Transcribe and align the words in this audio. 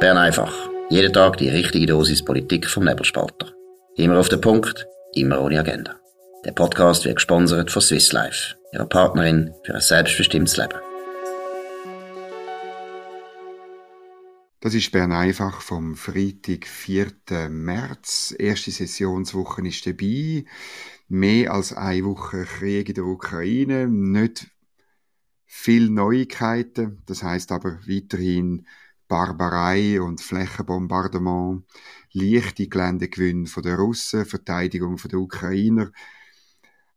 Bern 0.00 0.16
einfach. 0.16 0.54
Jeden 0.90 1.12
Tag 1.12 1.38
die 1.38 1.48
richtige 1.48 1.86
Dosis 1.86 2.24
Politik 2.24 2.68
vom 2.68 2.84
Nebelspalter. 2.84 3.52
Immer 3.96 4.20
auf 4.20 4.28
den 4.28 4.40
Punkt, 4.40 4.86
immer 5.12 5.40
ohne 5.40 5.58
Agenda. 5.58 5.96
Der 6.44 6.52
Podcast 6.52 7.04
wird 7.04 7.16
gesponsert 7.16 7.72
von 7.72 7.82
Swiss 7.82 8.12
Life, 8.12 8.54
ihrer 8.72 8.86
Partnerin 8.86 9.52
für 9.64 9.74
ein 9.74 9.80
selbstbestimmtes 9.80 10.56
Leben. 10.56 10.78
Das 14.60 14.72
ist 14.72 14.92
Bern 14.92 15.10
einfach 15.10 15.60
vom 15.62 15.96
Freitag, 15.96 16.68
4. 16.68 17.48
März. 17.48 18.32
Erste 18.38 18.70
Sessionswoche 18.70 19.66
ist 19.66 19.84
dabei. 19.84 20.44
Mehr 21.08 21.52
als 21.52 21.72
eine 21.72 22.04
Woche 22.04 22.44
Krieg 22.44 22.88
in 22.88 22.94
der 22.94 23.04
Ukraine. 23.04 23.88
Nicht 23.88 24.46
viel 25.44 25.90
Neuigkeiten. 25.90 27.02
Das 27.06 27.24
heißt 27.24 27.50
aber 27.50 27.80
weiterhin 27.88 28.64
Barbarei 29.08 30.00
und 30.00 30.20
Flächenbombardement, 30.20 31.64
leichte 32.12 32.68
Geländegewinn 32.68 33.46
von 33.46 33.62
der 33.62 33.76
Russen, 33.76 34.26
Verteidigung 34.26 34.98
von 34.98 35.10
der 35.10 35.18
Ukrainer. 35.18 35.90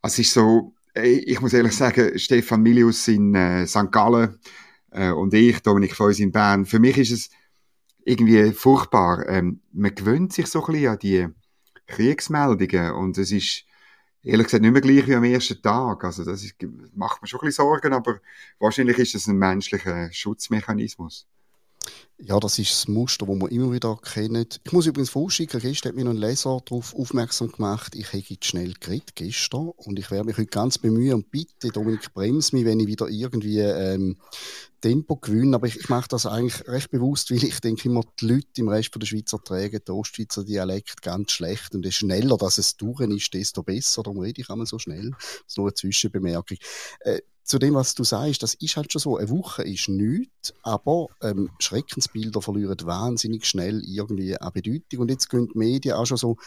Es 0.01 0.19
ist 0.19 0.33
so, 0.33 0.73
ich 0.93 1.39
muss 1.41 1.53
ehrlich 1.53 1.75
sagen, 1.75 2.19
Stefan 2.19 2.61
Milius 2.61 3.07
in 3.07 3.33
äh, 3.33 3.65
St. 3.65 3.91
Gallen 3.91 4.39
äh, 4.91 5.11
und 5.11 5.33
ich, 5.33 5.61
Dominik 5.61 5.95
Feuss 5.95 6.19
in 6.19 6.31
Bern, 6.31 6.65
für 6.65 6.79
mich 6.79 6.97
ist 6.97 7.11
es 7.11 7.29
irgendwie 8.03 8.51
furchtbar. 8.51 9.27
Ähm, 9.27 9.61
man 9.71 9.95
gewöhnt 9.95 10.33
sich 10.33 10.47
so 10.47 10.65
ein 10.65 10.73
bisschen 10.73 10.91
an 10.91 10.99
die 10.99 11.27
Kriegsmeldungen 11.87 12.91
und 12.91 13.17
es 13.17 13.31
ist 13.31 13.65
ehrlich 14.23 14.47
gesagt 14.47 14.61
nicht 14.61 14.71
mehr 14.71 14.81
gleich 14.81 15.07
wie 15.07 15.15
am 15.15 15.23
ersten 15.23 15.61
Tag. 15.61 16.03
Also 16.03 16.23
das 16.23 16.43
ist, 16.43 16.55
macht 16.93 17.21
mir 17.21 17.27
schon 17.27 17.39
ein 17.39 17.47
bisschen 17.47 17.65
Sorgen, 17.65 17.93
aber 17.93 18.19
wahrscheinlich 18.59 18.97
ist 18.97 19.15
es 19.15 19.27
ein 19.27 19.37
menschlicher 19.37 20.11
Schutzmechanismus. 20.11 21.27
Ja, 22.23 22.39
das 22.39 22.59
ist 22.59 22.71
das 22.71 22.87
Muster, 22.87 23.25
das 23.25 23.35
wir 23.35 23.51
immer 23.51 23.71
wieder 23.71 23.97
kennen. 23.97 24.45
Ich 24.63 24.71
muss 24.71 24.85
übrigens 24.85 25.09
vorschicken, 25.09 25.59
gestern 25.59 25.89
hat 25.89 25.95
mir 25.95 26.07
ein 26.07 26.17
Leser 26.17 26.61
darauf 26.63 26.93
aufmerksam 26.93 27.51
gemacht, 27.51 27.95
ich 27.95 28.13
hätte 28.13 28.37
schnell 28.41 28.73
geredet 28.79 29.15
gestern 29.15 29.69
und 29.69 29.97
ich 29.97 30.11
werde 30.11 30.25
mich 30.25 30.37
heute 30.37 30.45
ganz 30.45 30.77
bemühen 30.77 31.15
und 31.15 31.31
bitte, 31.31 31.69
Dominik, 31.69 32.13
bremse 32.13 32.55
mich, 32.55 32.65
wenn 32.65 32.79
ich 32.79 32.85
wieder 32.85 33.07
irgendwie 33.07 33.57
ähm, 33.57 34.17
Tempo 34.81 35.15
gewinne. 35.15 35.55
Aber 35.55 35.65
ich, 35.65 35.77
ich 35.77 35.89
mache 35.89 36.09
das 36.09 36.27
eigentlich 36.27 36.67
recht 36.67 36.91
bewusst, 36.91 37.31
weil 37.31 37.43
ich 37.43 37.59
denke 37.59 37.89
immer, 37.89 38.03
die 38.19 38.27
Leute 38.27 38.47
im 38.57 38.67
Rest 38.67 38.91
der 38.95 39.05
Schweizer 39.05 39.43
tragen 39.43 39.79
den 39.83 39.95
Ostschweizer 39.95 40.43
Dialekt 40.43 41.01
ganz 41.01 41.31
schlecht 41.31 41.73
und 41.73 41.85
je 41.85 41.91
schneller 41.91 42.37
dass 42.37 42.59
es 42.59 42.77
durch 42.77 42.99
ist, 42.99 43.33
desto 43.33 43.63
besser. 43.63 44.03
Darum 44.03 44.19
rede 44.19 44.41
ich 44.41 44.49
einmal 44.49 44.67
so 44.67 44.77
schnell. 44.77 45.09
Das 45.09 45.43
ist 45.47 45.57
nur 45.57 45.67
eine 45.67 45.73
Zwischenbemerkung. 45.73 46.57
Äh, 46.99 47.21
zu 47.43 47.59
dem, 47.59 47.73
was 47.73 47.95
du 47.95 48.03
sagst, 48.03 48.43
das 48.43 48.53
ist 48.55 48.77
halt 48.77 48.91
schon 48.91 49.01
so. 49.01 49.17
Eine 49.17 49.29
Woche 49.29 49.63
ist 49.63 49.89
nichts, 49.89 50.53
aber 50.63 51.07
ähm, 51.21 51.49
Schreckensbilder 51.59 52.41
verlieren 52.41 52.77
wahnsinnig 52.83 53.45
schnell 53.45 53.81
irgendwie 53.83 54.37
an 54.37 54.51
Bedeutung. 54.53 55.01
Und 55.01 55.11
jetzt 55.11 55.29
gehen 55.29 55.47
die 55.53 55.57
Medien 55.57 55.95
auch 55.95 56.05
schon 56.05 56.17
so 56.17 56.37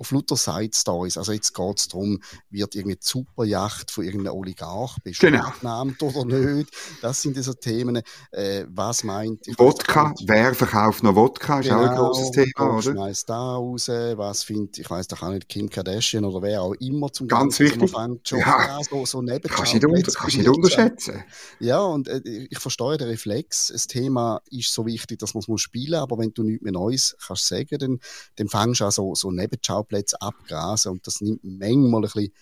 auf 0.00 0.10
lauter 0.12 0.36
Side-Stories. 0.36 1.18
Also 1.18 1.32
jetzt 1.32 1.54
geht 1.54 1.78
es 1.78 1.88
darum, 1.88 2.20
wird 2.48 2.74
irgendwie 2.74 2.96
die 2.96 3.02
Superjacht 3.06 3.90
von 3.90 4.04
irgendeinem 4.04 4.36
Oligarch 4.36 4.96
beschlagnahmt 5.04 5.98
genau. 5.98 6.12
oder 6.12 6.54
nicht. 6.54 6.70
Das 7.02 7.20
sind 7.20 7.36
diese 7.36 7.54
Themen. 7.54 8.02
Äh, 8.32 8.64
was 8.68 9.04
meint... 9.04 9.46
Wodka, 9.58 10.14
wer 10.24 10.54
verkauft 10.54 11.02
noch 11.02 11.14
Wodka, 11.14 11.60
ist 11.60 11.66
genau, 11.66 11.80
auch 11.80 11.82
ein 11.82 11.90
genau, 11.90 12.06
großes 12.06 12.30
Thema, 12.30 12.78
oder? 12.78 12.82
schmeißt 12.82 13.28
da 13.28 13.54
raus, 13.54 13.88
was 13.88 14.42
findet, 14.42 14.78
ich 14.78 14.88
weiß 14.88 15.06
doch 15.08 15.22
auch 15.22 15.30
nicht, 15.30 15.48
Kim 15.48 15.68
Kardashian 15.68 16.24
oder 16.24 16.40
wer 16.40 16.62
auch 16.62 16.74
immer 16.74 17.12
zum 17.12 17.28
Ganz 17.28 17.58
Ganzen, 17.58 17.80
wichtig. 17.80 17.90
Schon, 18.24 18.38
ja. 18.38 18.78
so, 18.88 19.04
so 19.04 19.20
Kannst 19.20 19.74
du 19.74 19.88
nicht, 19.88 20.14
kannst 20.14 20.36
nicht 20.36 20.48
unterschätzen. 20.48 21.24
Ja, 21.58 21.80
und 21.80 22.08
äh, 22.08 22.20
ich 22.48 22.58
verstehe 22.58 22.96
den 22.96 23.08
Reflex. 23.08 23.68
Das 23.68 23.86
Thema 23.86 24.40
ist 24.50 24.72
so 24.72 24.86
wichtig, 24.86 25.18
dass 25.18 25.34
man 25.34 25.42
es 25.42 25.60
spielen 25.60 25.90
muss, 25.90 26.00
aber 26.00 26.18
wenn 26.18 26.32
du 26.32 26.42
nichts 26.42 26.62
mehr 26.62 26.72
Neues 26.72 27.16
kannst 27.26 27.46
sagen, 27.46 27.78
dann, 27.78 28.00
dann 28.36 28.48
fängst 28.48 28.80
du 28.80 28.84
an 28.86 28.90
so, 28.90 29.14
so 29.14 29.30
Nebenschau 29.30 29.82
Parkplätze 29.90 30.20
abgrasen 30.20 30.92
und 30.92 31.06
das 31.06 31.20
nimmt 31.20 31.42
manchmal 31.42 32.00
ein 32.00 32.02
bisschen, 32.02 32.24
ein 32.24 32.32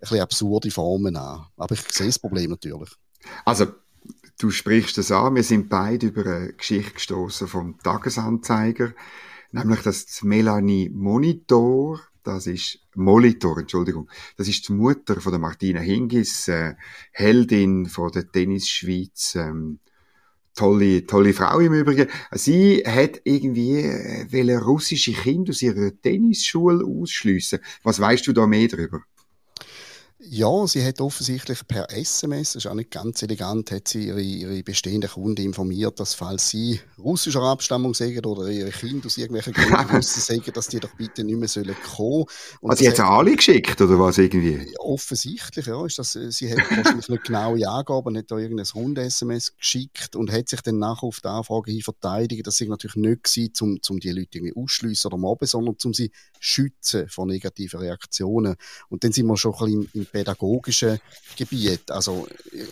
bisschen 0.00 0.20
absurde 0.20 0.70
Formen 0.70 1.16
an. 1.16 1.46
Aber 1.56 1.74
ich 1.74 1.80
sehe 1.90 2.06
das 2.06 2.18
Problem 2.18 2.50
natürlich. 2.50 2.90
Also, 3.44 3.66
du 4.38 4.50
sprichst 4.50 4.98
es 4.98 5.10
an, 5.10 5.34
wir 5.34 5.42
sind 5.42 5.68
beide 5.68 6.08
über 6.08 6.24
eine 6.26 6.52
Geschichte 6.52 6.92
gestoßen 6.92 7.48
vom 7.48 7.78
Tagesanzeiger, 7.78 8.92
nämlich 9.52 9.80
dass 9.80 10.22
Melanie 10.22 10.90
Monitor, 10.90 12.00
das 12.22 12.46
ist 12.46 12.80
Molitor, 12.94 13.58
Entschuldigung, 13.58 14.08
das 14.36 14.48
ist 14.48 14.68
die 14.68 14.72
Mutter 14.72 15.20
von 15.20 15.32
der 15.32 15.40
Martina 15.40 15.80
Hingis, 15.80 16.48
äh, 16.48 16.74
Heldin 17.12 17.86
von 17.86 18.12
der 18.12 18.30
Tennisschweiz, 18.30 19.34
ähm, 19.34 19.80
tolle, 20.58 21.06
tolle 21.06 21.32
Frau 21.32 21.60
im 21.60 21.72
Übrigen. 21.72 22.08
Sie 22.32 22.82
hat 22.84 23.20
irgendwie 23.24 23.80
äh, 23.80 24.26
russische 24.56 25.12
Kinder 25.12 25.50
aus 25.50 25.62
ihrer 25.62 25.90
Tennisschule 26.02 26.84
ausschliessen. 26.84 27.60
Was 27.84 28.00
weißt 28.00 28.26
du 28.26 28.32
da 28.32 28.46
mehr 28.46 28.68
darüber? 28.68 29.00
Ja, 30.20 30.66
sie 30.66 30.84
hat 30.84 31.00
offensichtlich 31.00 31.64
per 31.68 31.92
SMS, 31.92 32.54
das 32.54 32.64
ist 32.64 32.70
auch 32.70 32.74
nicht 32.74 32.90
ganz 32.90 33.22
elegant, 33.22 33.70
hat 33.70 33.86
sie 33.86 34.08
ihre, 34.08 34.20
ihre 34.20 34.62
bestehenden 34.64 35.08
Kunden 35.08 35.42
informiert, 35.42 36.00
dass 36.00 36.14
falls 36.14 36.48
sie 36.48 36.80
russischer 36.98 37.42
Abstammung 37.42 37.94
sagen 37.94 38.24
oder 38.24 38.48
ihre 38.48 38.70
Kinder 38.70 39.06
aus 39.06 39.16
irgendwelchen 39.16 39.52
Gründen 39.52 40.02
sagen, 40.02 40.52
dass 40.52 40.66
die 40.66 40.80
doch 40.80 40.92
bitte 40.96 41.22
nicht 41.22 41.38
mehr 41.38 41.46
sollen 41.46 41.76
kommen. 41.94 42.24
Und 42.60 42.70
also 42.70 42.82
sie 42.82 42.88
hat 42.88 42.96
sie 42.96 43.04
alle 43.04 43.36
geschickt 43.36 43.80
oder 43.80 43.96
was 44.00 44.18
irgendwie? 44.18 44.74
Offensichtlich, 44.80 45.66
ja. 45.66 45.86
Ist 45.86 46.00
das, 46.00 46.12
sie 46.12 46.50
hat 46.50 46.68
wahrscheinlich 46.68 47.08
nicht 47.08 47.24
genaue 47.24 47.68
Angaben, 47.68 48.18
hat 48.18 48.28
da 48.28 48.38
irgendein 48.38 48.66
Rund-SMS 48.74 49.56
geschickt 49.56 50.16
und 50.16 50.32
hat 50.32 50.48
sich 50.48 50.62
dann 50.62 50.80
nachher 50.80 51.04
auf 51.04 51.20
die 51.20 51.28
Anfrage 51.28 51.70
hin 51.70 51.82
verteidigt. 51.82 52.44
Das 52.44 52.58
sei 52.58 52.64
natürlich 52.64 52.96
nicht 52.96 53.22
gewesen, 53.22 53.52
um, 53.60 53.78
um 53.88 54.00
die 54.00 54.10
Leute 54.10 54.38
irgendwie 54.38 54.60
ausschliessen 54.60 55.06
oder 55.06 55.16
mobben, 55.16 55.46
sondern 55.46 55.76
um 55.84 55.94
sie 55.94 56.10
schützen 56.40 57.08
vor 57.08 57.26
negativen 57.26 57.78
Reaktionen. 57.78 58.56
Und 58.88 59.04
dann 59.04 59.12
sind 59.12 59.26
wir 59.26 59.36
schon 59.36 59.54
ein 59.54 59.58
bisschen 59.58 59.90
im 59.94 60.07
pädagogischen 60.10 61.00
Gebiet. 61.36 61.90
Also 61.90 62.26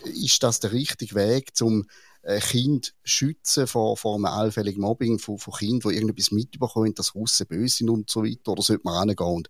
ist 0.04 0.42
das 0.42 0.60
der 0.60 0.72
richtige 0.72 1.14
Weg, 1.14 1.52
um 1.60 1.86
äh, 2.26 2.40
Kind 2.40 2.92
schützen 3.04 3.66
vor, 3.66 3.96
vor 3.96 4.16
einem 4.16 4.24
allfälligen 4.26 4.82
Mobbing 4.82 5.18
von, 5.18 5.38
von 5.38 5.54
Kindern, 5.54 5.90
die 5.90 5.96
irgendetwas 5.96 6.32
mitbekommen, 6.32 6.94
dass 6.94 7.14
Russen 7.14 7.46
böse 7.46 7.76
sind 7.76 7.90
und 7.90 8.10
so 8.10 8.24
weiter? 8.24 8.52
Oder 8.52 8.62
sollte 8.62 8.82
man 8.84 8.94
rangehen 8.94 9.32
und, 9.32 9.48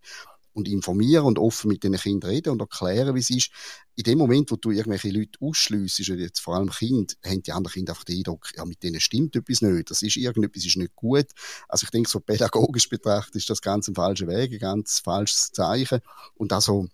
und 0.52 0.68
informieren 0.68 1.24
und 1.24 1.38
offen 1.38 1.68
mit 1.68 1.84
den 1.84 1.94
Kindern 1.94 2.30
reden 2.30 2.50
und 2.50 2.60
erklären, 2.60 3.14
wie 3.14 3.20
es 3.20 3.30
ist? 3.30 3.50
In 3.94 4.04
dem 4.04 4.18
Moment, 4.18 4.50
wo 4.50 4.56
du 4.56 4.70
irgendwelche 4.70 5.08
Leute 5.08 5.38
ausschliessest, 5.40 6.10
und 6.10 6.18
jetzt 6.18 6.40
vor 6.40 6.56
allem 6.56 6.68
Kinder, 6.68 7.14
haben 7.24 7.42
die 7.42 7.52
anderen 7.52 7.72
Kinder 7.72 7.92
einfach 7.92 8.04
den 8.04 8.18
Eindruck, 8.18 8.50
ja, 8.54 8.64
mit 8.66 8.82
denen 8.82 9.00
stimmt 9.00 9.36
etwas 9.36 9.62
nicht, 9.62 9.90
das 9.90 10.02
ist 10.02 10.18
irgendetwas 10.18 10.66
ist 10.66 10.76
nicht 10.76 10.94
gut. 10.94 11.26
Also 11.68 11.84
ich 11.84 11.90
denke, 11.90 12.10
so 12.10 12.20
pädagogisch 12.20 12.90
betrachtet 12.90 13.36
ist 13.36 13.48
das 13.48 13.62
ganz 13.62 13.88
ein 13.88 13.94
falscher 13.94 14.26
Weg, 14.26 14.52
ein 14.52 14.58
ganz 14.58 14.98
falsches 14.98 15.50
Zeichen. 15.50 16.00
Und 16.34 16.52
also 16.52 16.88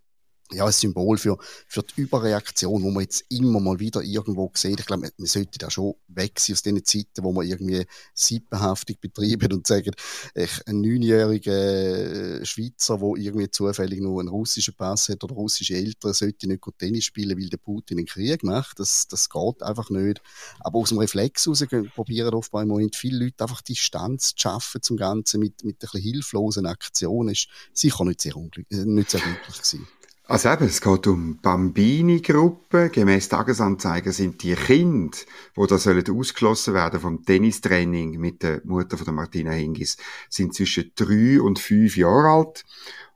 ja, 0.54 0.66
ein 0.66 0.72
Symbol 0.72 1.18
für, 1.18 1.36
für 1.66 1.82
die 1.82 2.02
Überreaktion, 2.02 2.82
wo 2.82 2.90
man 2.90 3.02
jetzt 3.02 3.24
immer 3.28 3.60
mal 3.60 3.78
wieder 3.78 4.02
irgendwo 4.02 4.50
sieht. 4.54 4.80
Ich 4.80 4.86
glaube, 4.86 5.10
man 5.16 5.26
sollte 5.26 5.58
da 5.58 5.70
schon 5.70 5.94
weg 6.08 6.38
sein 6.38 6.54
aus 6.54 6.62
den 6.62 6.84
Zeiten, 6.84 7.22
wo 7.22 7.32
man 7.32 7.46
irgendwie 7.46 7.86
Sippenhaftung 8.14 8.96
betreiben 9.00 9.52
und 9.52 9.66
sagen, 9.66 9.92
ich, 10.34 10.66
ein 10.66 10.80
neunjähriger 10.80 12.40
äh, 12.40 12.44
Schweizer, 12.44 12.98
der 12.98 13.16
irgendwie 13.16 13.50
zufällig 13.50 14.00
nur 14.00 14.20
einen 14.20 14.28
russischen 14.28 14.74
Pass 14.74 15.08
hat 15.08 15.22
oder 15.24 15.34
russische 15.34 15.74
Eltern, 15.74 16.12
sollte 16.12 16.46
nicht 16.46 16.60
gut 16.60 16.78
Tennis 16.78 17.04
spielen, 17.04 17.38
weil 17.38 17.48
der 17.48 17.58
Putin 17.58 17.98
einen 17.98 18.06
Krieg 18.06 18.42
macht. 18.42 18.78
Das, 18.78 19.06
das 19.08 19.28
geht 19.28 19.62
einfach 19.62 19.90
nicht. 19.90 20.22
Aber 20.60 20.78
aus 20.78 20.90
dem 20.90 20.98
Reflex 20.98 21.46
heraus 21.46 21.64
probieren 21.94 22.34
offenbar 22.34 22.62
im 22.62 22.68
Moment 22.68 22.96
viele 22.96 23.24
Leute 23.24 23.44
einfach 23.44 23.62
Distanz 23.62 24.34
zu 24.34 24.42
schaffen 24.42 24.82
zum 24.82 24.96
Ganzen 24.96 25.40
mit, 25.40 25.64
mit 25.64 25.76
ein 25.76 25.78
bisschen 25.80 26.00
hilflosen 26.00 26.66
Aktionen. 26.66 27.30
Ist 27.30 27.48
sicher 27.72 28.04
nicht 28.04 28.20
sehr, 28.20 28.36
unglücklich, 28.36 28.80
äh, 28.80 28.84
nicht 28.84 29.10
sehr 29.10 29.20
glücklich 29.20 29.56
gewesen. 29.56 29.88
Also 30.32 30.48
eben, 30.48 30.64
es 30.64 30.80
geht 30.80 31.06
um 31.08 31.36
Bambini-Gruppe. 31.42 32.88
Gemäß 32.88 33.28
Tagesanzeiger 33.28 34.12
sind 34.12 34.42
die 34.42 34.54
Kinder, 34.54 35.18
die 35.54 35.66
da 35.66 36.12
ausgeschlossen 36.14 36.72
werden 36.72 37.00
vom 37.00 37.22
Tennistraining 37.22 38.18
mit 38.18 38.42
der 38.42 38.62
Mutter 38.64 38.96
von 38.96 39.04
der 39.04 39.12
Martina 39.12 39.50
Hingis, 39.50 39.98
sind 40.30 40.54
zwischen 40.54 40.90
drei 40.94 41.38
und 41.38 41.58
fünf 41.58 41.98
Jahre 41.98 42.30
alt. 42.30 42.64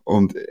Und 0.04 0.36
äh, 0.36 0.44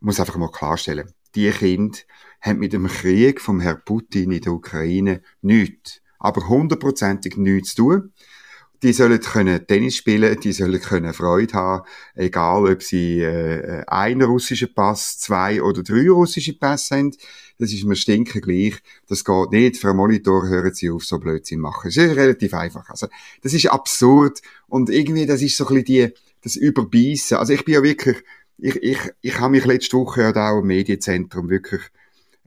muss 0.00 0.18
einfach 0.18 0.34
mal 0.34 0.50
klarstellen, 0.50 1.12
die 1.36 1.48
Kinder 1.52 1.96
haben 2.40 2.58
mit 2.58 2.72
dem 2.72 2.88
Krieg 2.88 3.40
vom 3.40 3.60
Herrn 3.60 3.82
Putin 3.84 4.32
in 4.32 4.40
der 4.40 4.52
Ukraine 4.52 5.22
nichts, 5.42 6.00
aber 6.18 6.48
hundertprozentig 6.48 7.36
nichts 7.36 7.76
zu 7.76 7.84
tun 7.84 8.12
die 8.82 8.92
sollen 8.92 9.20
können 9.20 9.66
Tennis 9.66 9.96
spielen, 9.96 10.38
die 10.40 10.52
sollen 10.52 10.80
können 10.80 11.12
Freude 11.12 11.54
haben, 11.54 11.86
egal 12.14 12.70
ob 12.70 12.82
sie 12.82 13.20
äh, 13.20 13.84
einen 13.86 14.22
russischen 14.22 14.72
Pass, 14.72 15.18
zwei 15.18 15.62
oder 15.62 15.82
drei 15.82 16.08
russische 16.08 16.54
Pässe 16.54 16.96
haben. 16.96 17.14
Das 17.58 17.72
ist 17.72 17.84
mir 17.84 17.96
stinken 17.96 18.40
gleich. 18.40 18.76
Das 19.06 19.24
geht 19.24 19.50
nicht. 19.50 19.76
Frau 19.76 19.92
Monitor, 19.92 20.48
hören 20.48 20.72
Sie 20.72 20.90
auf, 20.90 21.04
so 21.04 21.18
Blödsinn 21.18 21.60
machen. 21.60 21.90
Das 21.94 21.96
ist 21.96 22.16
relativ 22.16 22.54
einfach. 22.54 22.88
Also, 22.88 23.08
das 23.42 23.52
ist 23.52 23.66
absurd. 23.66 24.40
Und 24.66 24.88
irgendwie, 24.88 25.26
das 25.26 25.42
ist 25.42 25.58
so 25.58 25.66
ein 25.66 25.82
bisschen 25.82 25.84
die, 25.84 26.14
das 26.42 26.56
Überbeissen. 26.56 27.36
Also, 27.36 27.52
ich 27.52 27.64
bin 27.66 27.74
ja 27.74 27.82
wirklich, 27.82 28.16
ich, 28.56 28.76
ich, 28.76 28.98
ich 29.20 29.38
habe 29.38 29.52
mich 29.52 29.66
letzte 29.66 29.98
Woche 29.98 30.22
ja 30.22 30.32
da 30.32 30.58
im 30.58 30.66
Medienzentrum 30.66 31.50
wirklich 31.50 31.82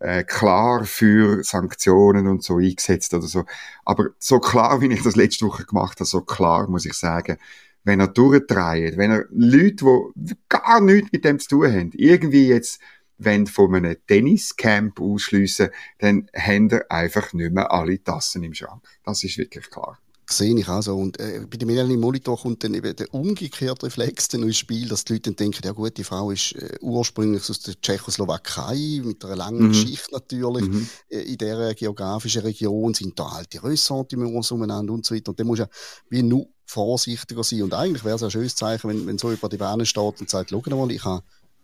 äh, 0.04 0.24
klar 0.24 0.86
für 0.86 1.44
Sanktionen 1.44 2.28
und 2.28 2.44
so 2.44 2.58
eingesetzt 2.58 3.14
oder 3.14 3.26
so. 3.26 3.46
Aber 3.86 4.10
so 4.20 4.40
klar, 4.40 4.82
wie 4.82 4.94
ich 4.94 5.02
das 5.02 5.16
letzte 5.16 5.46
Woche 5.46 5.66
gemacht 5.66 6.00
habe, 6.00 6.06
so 6.06 6.22
klar 6.22 6.68
muss 6.70 6.86
ich 6.86 6.94
sagen, 6.94 7.38
wenn 7.86 8.00
er 8.00 8.08
durchdreht, 8.08 8.98
wenn 8.98 9.12
er 9.12 9.26
Leute, 9.32 9.86
die 10.16 10.36
gar 10.50 10.82
nichts 10.82 11.12
mit 11.12 11.26
dem 11.26 11.40
zu 11.40 11.50
tun 11.50 11.72
haben, 11.72 11.92
irgendwie 11.94 12.48
jetzt 12.48 12.82
wenn 13.18 13.48
von 13.48 13.74
einem 13.74 13.96
Tenniscamp 14.08 15.00
ausschliessen, 15.00 15.70
dann 16.00 16.28
haben 16.36 16.70
er 16.70 16.92
einfach 16.92 17.32
nicht 17.32 17.54
mehr 17.54 17.72
alle 17.72 18.04
Tassen 18.04 18.44
im 18.44 18.54
Schrank. 18.54 18.84
Das 19.06 19.24
ist 19.24 19.38
wirklich 19.38 19.70
klar 19.70 19.98
sehe 20.38 20.58
ich 20.58 20.68
auch 20.68 20.82
so. 20.82 20.96
Und 20.96 21.20
äh, 21.20 21.46
bei 21.50 21.58
dem 21.58 21.68
Melanie 21.68 21.98
Monitor 21.98 22.38
kommt 22.40 22.64
dann 22.64 22.74
eben 22.74 22.96
der 22.96 23.14
umgekehrte 23.14 23.86
Reflex 23.86 24.28
dann 24.28 24.44
ins 24.44 24.58
Spiel, 24.58 24.88
dass 24.90 25.06
die 25.06 25.14
Leute 25.14 25.32
dann 25.32 25.36
denken, 25.36 25.62
ja 25.64 25.72
gut, 25.72 25.98
die 25.98 26.04
Frau 26.04 26.32
ist 26.32 26.54
äh, 26.54 26.78
ursprünglich 26.82 27.50
aus 27.50 27.60
der 27.62 27.80
Tschechoslowakei, 27.80 29.02
mit 29.04 29.24
einer 29.24 29.36
langen 29.36 29.64
mhm. 29.64 29.70
Geschichte 29.70 30.12
natürlich, 30.12 30.68
mhm. 30.68 30.90
äh, 31.10 31.22
in 31.22 31.38
dieser 31.38 31.74
geografischen 31.74 32.42
Region 32.42 32.94
sind 32.94 33.18
da 33.18 33.42
die 33.52 33.58
Ressentiments 33.58 34.52
umeinander 34.52 34.94
und 34.94 35.06
so 35.06 35.16
weiter. 35.16 35.30
Und 35.30 35.40
dann 35.40 35.48
muss 35.48 35.60
ja 35.60 35.68
wie 36.10 36.24
nur 36.24 36.48
vorsichtiger 36.66 37.44
sein. 37.44 37.64
Und 37.64 37.74
eigentlich 37.74 38.04
wäre 38.04 38.16
es 38.16 38.24
ein 38.24 38.32
schönes 38.32 38.56
Zeichen, 38.56 38.90
wenn, 38.90 39.06
wenn 39.06 39.18
so 39.18 39.32
über 39.32 39.50
die 39.50 39.58
Beine 39.58 39.86
steht 39.86 40.20
und 40.20 40.30
sagt, 40.30 40.50
schau 40.50 40.62
mal, 40.76 40.92
ich 40.92 41.04
habe 41.04 41.24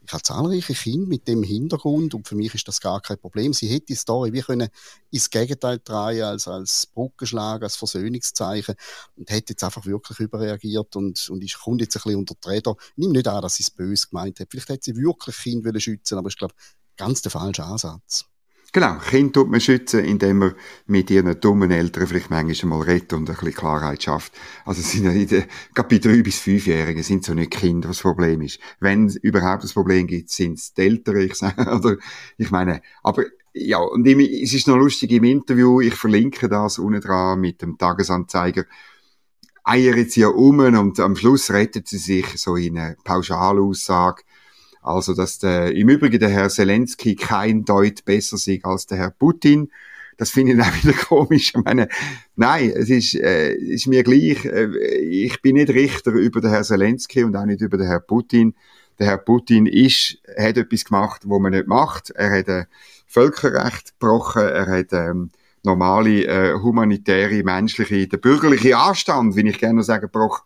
ich 0.10 0.14
habe 0.14 0.24
zahlreiche 0.24 0.74
Kinder 0.74 1.08
mit 1.08 1.28
dem 1.28 1.44
Hintergrund 1.44 2.16
und 2.16 2.28
für 2.28 2.34
mich 2.34 2.56
ist 2.56 2.68
das 2.68 2.82
gar 2.82 3.00
kein 3.00 3.20
Problem. 3.20 3.54
Sie 3.54 3.68
hätte 3.68 3.86
die 3.86 3.96
Story 3.96 4.34
wie 4.34 4.42
können 4.42 4.70
ins 5.12 5.30
Gegenteil 5.30 5.80
drehen, 5.84 6.24
als, 6.24 6.48
als 6.48 6.88
Brückenschlag, 6.88 7.62
als 7.62 7.76
Versöhnungszeichen 7.76 8.74
und 9.18 9.30
hätte 9.30 9.54
jetzt 9.54 9.64
einfach 9.64 9.86
wirklich 9.86 10.20
überreagiert 10.20 10.96
und, 10.96 11.30
und 11.30 11.44
ich 11.44 11.60
kommt 11.60 11.82
jetzt 11.82 11.96
ein 11.96 12.02
bisschen 12.02 12.18
unter 12.18 12.34
die 12.44 12.50
Räder. 12.50 12.76
Nehme 12.96 13.14
nicht 13.14 13.28
an, 13.28 13.44
dass 13.44 13.58
sie 13.58 13.62
es 13.62 13.70
böse 13.70 14.08
gemeint 14.08 14.40
hat. 14.40 14.48
Vielleicht 14.50 14.70
hätte 14.70 14.86
sie 14.86 14.96
wirklich 14.96 15.36
Kinder 15.36 15.80
schützen 15.80 16.18
aber 16.18 16.30
ich 16.30 16.38
glaube, 16.38 16.56
ganz 16.98 17.22
der 17.22 17.30
falsche 17.30 17.64
Ansatz. 17.64 18.26
Genau, 18.71 18.98
Kind 19.00 19.33
tut 19.33 19.50
man 19.50 19.60
schützen, 19.60 20.06
indem 20.06 20.38
man 20.38 20.54
mit 20.86 21.10
ihren 21.10 21.39
dummen 21.39 21.71
Eltern 21.71 22.06
vielleicht 22.06 22.30
manchmal 22.30 22.77
mal 22.77 22.86
redet 22.86 23.13
und 23.13 23.27
ein 23.27 23.36
bisschen 23.36 23.54
Klarheit 23.54 24.04
schafft. 24.04 24.33
Also 24.63 24.83
sind 24.83 25.06
ja 25.06 25.12
in 25.12 25.27
den, 25.27 25.45
gerade 25.74 25.89
bei 25.89 25.98
drei 25.98 26.21
bis 26.21 26.38
fünfjährigen 26.38 27.01
sind 27.01 27.25
so 27.25 27.33
nicht 27.33 27.50
Kinder, 27.50 27.89
was 27.89 27.98
das 27.98 28.04
Problem 28.04 28.42
ist. 28.42 28.60
Wenn 28.80 29.07
es 29.07 29.16
überhaupt 29.16 29.63
das 29.63 29.74
Problem 29.74 30.06
gibt, 30.06 30.30
sind 30.30 30.60
es 30.60 30.74
die 30.75 30.81
Eltern, 30.83 31.18
ich 31.18 31.33
sage, 31.33 31.62
oder, 31.75 31.98
ich 32.38 32.51
meine, 32.51 32.83
aber, 33.01 33.24
ja, 33.54 33.80
und 33.80 34.06
im, 34.06 34.19
es 34.19 34.54
ist 34.54 34.68
noch 34.68 34.77
lustig 34.77 35.12
im 35.13 35.24
Interview, 35.24 35.81
ich 35.81 35.95
verlinke 35.95 36.48
das 36.48 36.77
unten 36.77 37.01
dran 37.01 37.39
mit 37.39 37.63
dem 37.63 37.75
Tagesanzeiger, 37.75 38.65
eiert 39.63 40.12
sie 40.12 40.22
ja 40.22 40.27
um 40.27 40.60
und 40.60 41.00
am 41.00 41.15
Schluss 41.15 41.50
rettet 41.50 41.88
sie 41.88 41.98
sich 41.98 42.27
so 42.38 42.56
in 42.56 42.77
eine 42.77 42.98
Pauschalaussage, 43.04 44.22
also, 44.81 45.14
dass 45.14 45.40
der, 45.40 45.76
im 45.76 45.90
Übrigen 45.90 46.20
der 46.20 46.30
Herr 46.30 46.50
Zelensky 46.50 47.16
kein 47.16 47.66
Deut 47.66 48.06
besser 48.06 48.38
sieht 48.38 48.66
als 48.66 48.88
der 48.88 48.98
Herr 48.98 49.12
Putin. 49.12 49.72
Das 50.18 50.31
finde 50.31 50.54
ich 50.54 50.62
auch 50.62 50.84
wieder 50.84 50.94
komisch. 50.94 51.54
Ich 51.56 51.64
meine, 51.64 51.88
nein, 52.36 52.72
es 52.76 52.90
ist, 52.90 53.16
äh, 53.16 53.54
ist 53.54 53.88
mir 53.88 54.04
gleich. 54.04 54.46
Äh, 54.46 54.68
ich 54.98 55.42
bin 55.42 55.56
nicht 55.56 55.70
Richter 55.70 56.12
über 56.12 56.42
den 56.42 56.52
Herr 56.52 56.64
Zelensky 56.64 57.24
und 57.24 57.36
auch 57.36 57.46
nicht 57.46 57.62
über 57.62 57.78
den 57.78 57.88
Herr 57.88 58.00
Putin. 58.00 58.56
Der 59.00 59.08
Herr 59.08 59.18
Putin 59.18 59.66
ist, 59.66 60.18
hat 60.38 60.58
etwas 60.58 60.86
gemacht, 60.86 61.22
wo 61.25 61.40
man 61.40 61.54
nicht 61.54 61.68
macht. 61.68 62.10
Er 62.12 62.40
hat 62.40 62.48
äh, 62.50 62.66
Völkerrecht 63.08 63.94
gebrochen. 64.00 64.42
Er 64.44 64.68
hat 64.68 64.92
ähm, 64.92 65.30
normale 65.64 66.25
äh, 66.25 66.54
humanitäre, 66.54 67.44
menschliche, 67.44 68.08
der 68.08 68.18
bürgerliche 68.18 68.78
Anstand, 68.78 69.36
wie 69.36 69.48
ich 69.48 69.58
gerne 69.58 69.84
sagen, 69.84 70.04
gebrochen. 70.04 70.44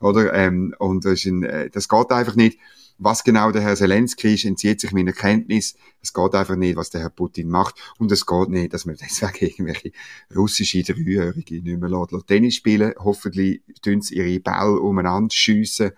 Oder 0.00 0.32
ähm, 0.34 0.74
und 0.78 1.04
das, 1.04 1.20
ist 1.20 1.26
ein, 1.26 1.42
äh, 1.44 1.70
das 1.70 1.88
geht 1.88 2.10
einfach 2.10 2.34
nicht. 2.34 2.58
Was 3.02 3.24
genau 3.24 3.50
der 3.50 3.62
Herr 3.62 3.76
Zelensky 3.76 4.34
ist, 4.34 4.44
entzieht 4.44 4.80
sich 4.80 4.92
meiner 4.92 5.12
Kenntnis. 5.12 5.74
Es 6.02 6.12
geht 6.12 6.34
einfach 6.34 6.56
nicht, 6.56 6.76
was 6.76 6.90
der 6.90 7.00
Herr 7.00 7.08
Putin 7.08 7.48
macht. 7.48 7.76
Und 7.98 8.12
es 8.12 8.26
geht 8.26 8.48
nicht, 8.50 8.74
dass 8.74 8.84
man 8.84 8.96
deswegen 9.00 9.46
irgendwelche 9.46 9.92
russische 10.34 10.82
Dreijährige 10.82 11.62
nicht 11.62 11.80
mehr 11.80 11.88
lässt, 11.88 12.26
Tennis 12.26 12.56
spielen. 12.56 12.92
Hoffentlich 12.98 13.62
tun 13.80 14.02
sie 14.02 14.16
ihre 14.16 14.40
Bälle 14.40 14.78
umeinander 14.80 15.34
schiessen, 15.34 15.92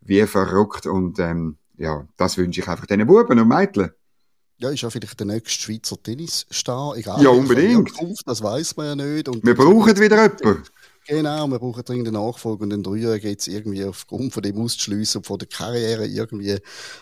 wie 0.00 0.26
verrückt. 0.26 0.86
Und 0.86 1.20
ähm, 1.20 1.58
ja, 1.76 2.08
das 2.16 2.36
wünsche 2.36 2.60
ich 2.60 2.68
einfach 2.68 2.86
diesen 2.86 3.06
Buben 3.06 3.38
und 3.38 3.48
Mädchen. 3.48 3.90
Ja, 4.60 4.70
ist 4.70 4.80
ja 4.80 4.90
vielleicht 4.90 5.20
der 5.20 5.26
nächste 5.28 5.62
Schweizer 5.62 6.02
Tennisstar. 6.02 6.96
Egal, 6.96 7.22
ja, 7.22 7.30
unbedingt. 7.30 7.92
Das 8.26 8.42
weiß 8.42 8.76
man 8.76 8.86
ja 8.86 8.96
nicht. 8.96 9.28
Und 9.28 9.46
Wir 9.46 9.54
brauchen 9.54 9.96
wieder 10.00 10.22
jemanden. 10.22 10.64
Genau, 11.08 11.48
wir 11.48 11.58
brauchen 11.58 11.82
dringend 11.84 12.08
eine 12.08 12.18
Nachfolge 12.18 12.64
und 12.64 12.70
den 12.70 12.82
geht 12.82 13.40
es 13.40 13.48
irgendwie 13.48 13.82
aufgrund 13.82 14.34
von 14.34 14.42
dem 14.42 14.60
auszuschliessen 14.60 15.20
und 15.20 15.24
von 15.26 15.38
der 15.38 15.48
Karriere 15.48 16.06
irgendwie 16.06 16.58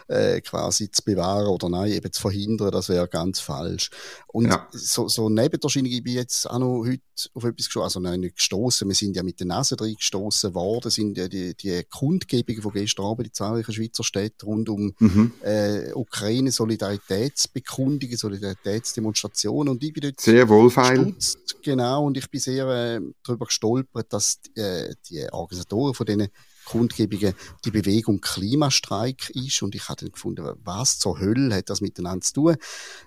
äh, 0.07 0.41
quasi 0.43 0.89
zu 0.93 1.03
bewahren 1.03 1.49
oder 1.49 1.69
nein, 1.69 1.91
eben 1.91 2.13
zu 2.13 2.23
verhindern, 2.23 2.71
das 2.71 2.89
wäre 2.89 3.09
ganz 3.09 3.41
falsch. 3.41 3.91
Und 4.29 4.47
ja. 4.47 4.69
so, 4.71 5.09
so 5.09 5.29
Nebenerscheinung, 5.29 5.91
ich 5.91 6.05
bin 6.05 6.15
jetzt 6.15 6.49
auch 6.49 6.61
noch 6.61 6.85
heute 6.87 7.03
auf 7.35 7.43
etwas 7.43 7.67
gestoßen, 7.67 7.83
also 7.83 8.01
nein, 8.01 8.21
nicht 8.21 8.37
gestoßen, 8.37 8.87
wir 8.87 8.95
sind 8.95 9.17
ja 9.17 9.25
mit 9.25 9.41
der 9.41 9.49
Nase 9.49 9.75
drin 9.75 9.97
gestoßen 9.97 10.55
worden, 10.55 10.91
sind 10.91 11.19
ja 11.19 11.27
die, 11.27 11.57
die 11.57 11.83
Kundgebungen 11.91 12.63
von 12.63 12.73
gestern 12.73 13.07
Abend 13.07 13.27
in 13.27 13.33
zahlreichen 13.33 13.73
Schweizer 13.73 14.05
Städten 14.05 14.47
rund 14.47 14.69
um 14.69 14.95
mhm. 15.01 15.33
äh, 15.43 15.93
Ukraine, 15.95 16.53
Solidaritätsbekundungen, 16.53 18.17
Solidaritätsdemonstrationen 18.17 19.73
und 19.73 19.83
ich 19.83 19.93
bin 19.93 20.03
dort 20.03 20.21
sehr 20.21 20.49
wohlfeil. 20.49 21.07
Gestutzt, 21.07 21.57
genau, 21.63 22.05
und 22.07 22.17
ich 22.17 22.31
bin 22.31 22.39
sehr 22.39 22.69
äh, 22.69 23.01
darüber 23.25 23.47
gestolpert, 23.47 23.96
dass 24.05 24.41
äh, 24.55 24.95
die 25.09 25.27
Organisatoren 25.33 25.95
von 25.95 26.07
diesen 26.07 26.29
Kundgebungen 26.67 27.35
die 27.65 27.71
Bewegung 27.71 28.21
Klimastreik 28.21 29.31
ist. 29.31 29.63
Und 29.63 29.75
ich 29.75 29.89
habe 29.89 30.01
dann 30.01 30.13
gefunden, 30.13 30.45
was 30.65 30.99
zur 30.99 31.19
Hölle 31.19 31.55
hat 31.55 31.71
das 31.71 31.81
miteinander 31.81 32.23
zu 32.27 32.33
tun? 32.35 32.57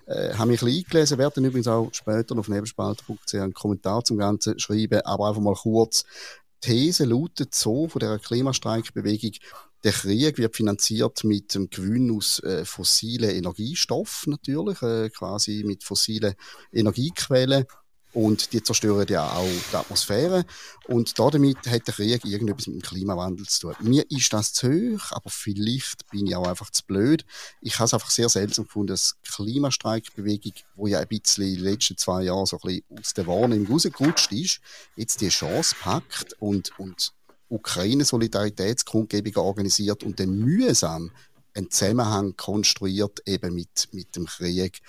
Äh, 0.06 0.34
habe 0.34 0.50
mich 0.50 0.62
ein 0.62 0.66
bisschen 0.66 0.84
eingelesen, 0.84 1.18
werde 1.18 1.34
dann 1.36 1.44
übrigens 1.44 1.68
auch 1.68 1.90
später 1.92 2.36
auf 2.38 2.48
nebelspalter.ch 2.48 3.34
einen 3.34 3.54
Kommentar 3.54 4.02
zum 4.04 4.18
Ganzen 4.18 4.58
schreiben, 4.58 5.02
aber 5.02 5.28
einfach 5.28 5.42
mal 5.42 5.54
kurz. 5.54 6.04
These 6.60 7.04
lautet 7.04 7.54
so 7.54 7.88
von 7.88 8.00
der 8.00 8.18
Klimastreikbewegung, 8.18 9.32
der 9.82 9.92
Krieg 9.92 10.36
wird 10.36 10.56
finanziert 10.56 11.24
mit 11.24 11.54
dem 11.54 11.70
Gewinn 11.70 12.14
aus 12.14 12.38
äh, 12.40 12.66
fossilen 12.66 13.30
Energiestoffen 13.30 14.32
natürlich, 14.32 14.82
äh, 14.82 15.08
quasi 15.08 15.62
mit 15.64 15.84
fossilen 15.84 16.34
Energiequellen. 16.70 17.64
Und 18.12 18.52
die 18.52 18.62
zerstören 18.62 19.06
ja 19.08 19.30
auch 19.30 19.46
die 19.70 19.76
Atmosphäre. 19.76 20.44
Und 20.88 21.16
damit 21.18 21.58
hat 21.68 21.86
der 21.86 21.94
Krieg 21.94 22.24
irgendetwas 22.24 22.66
mit 22.66 22.76
dem 22.76 22.82
Klimawandel 22.82 23.46
zu 23.46 23.60
tun. 23.60 23.74
Mir 23.80 24.04
ist 24.10 24.32
das 24.32 24.52
zu 24.52 24.68
hoch, 24.68 25.12
aber 25.12 25.30
vielleicht 25.30 26.08
bin 26.10 26.26
ich 26.26 26.34
auch 26.34 26.46
einfach 26.46 26.70
zu 26.70 26.84
blöd. 26.84 27.24
Ich 27.60 27.78
habe 27.78 27.86
es 27.86 27.94
einfach 27.94 28.10
sehr 28.10 28.28
seltsam 28.28 28.64
gefunden, 28.64 28.88
dass 28.88 29.16
die 29.24 29.30
Klimastreikbewegung, 29.30 30.54
wo 30.74 30.88
ja 30.88 30.98
ein 30.98 31.08
bisschen 31.08 31.44
in 31.44 31.54
den 31.56 31.64
letzten 31.64 31.96
zwei 31.96 32.24
Jahren 32.24 32.46
so 32.46 32.56
ein 32.56 32.66
bisschen 32.66 32.98
aus 32.98 33.14
der 33.14 33.26
Wahrnehmung 33.28 33.68
rausgerutscht 33.68 34.32
ist, 34.32 34.60
jetzt 34.96 35.20
die 35.20 35.28
Chance 35.28 35.76
packt 35.80 36.34
und, 36.40 36.76
und 36.78 37.12
Ukraine-Solidaritätskundgebungen 37.48 39.38
organisiert 39.38 40.02
und 40.02 40.18
dann 40.18 40.30
mühsam 40.30 41.10
einen 41.54 41.70
Zusammenhang 41.70 42.36
konstruiert 42.36 43.22
eben 43.26 43.54
mit, 43.54 43.88
mit 43.92 44.14
dem 44.16 44.26
Krieg 44.26 44.80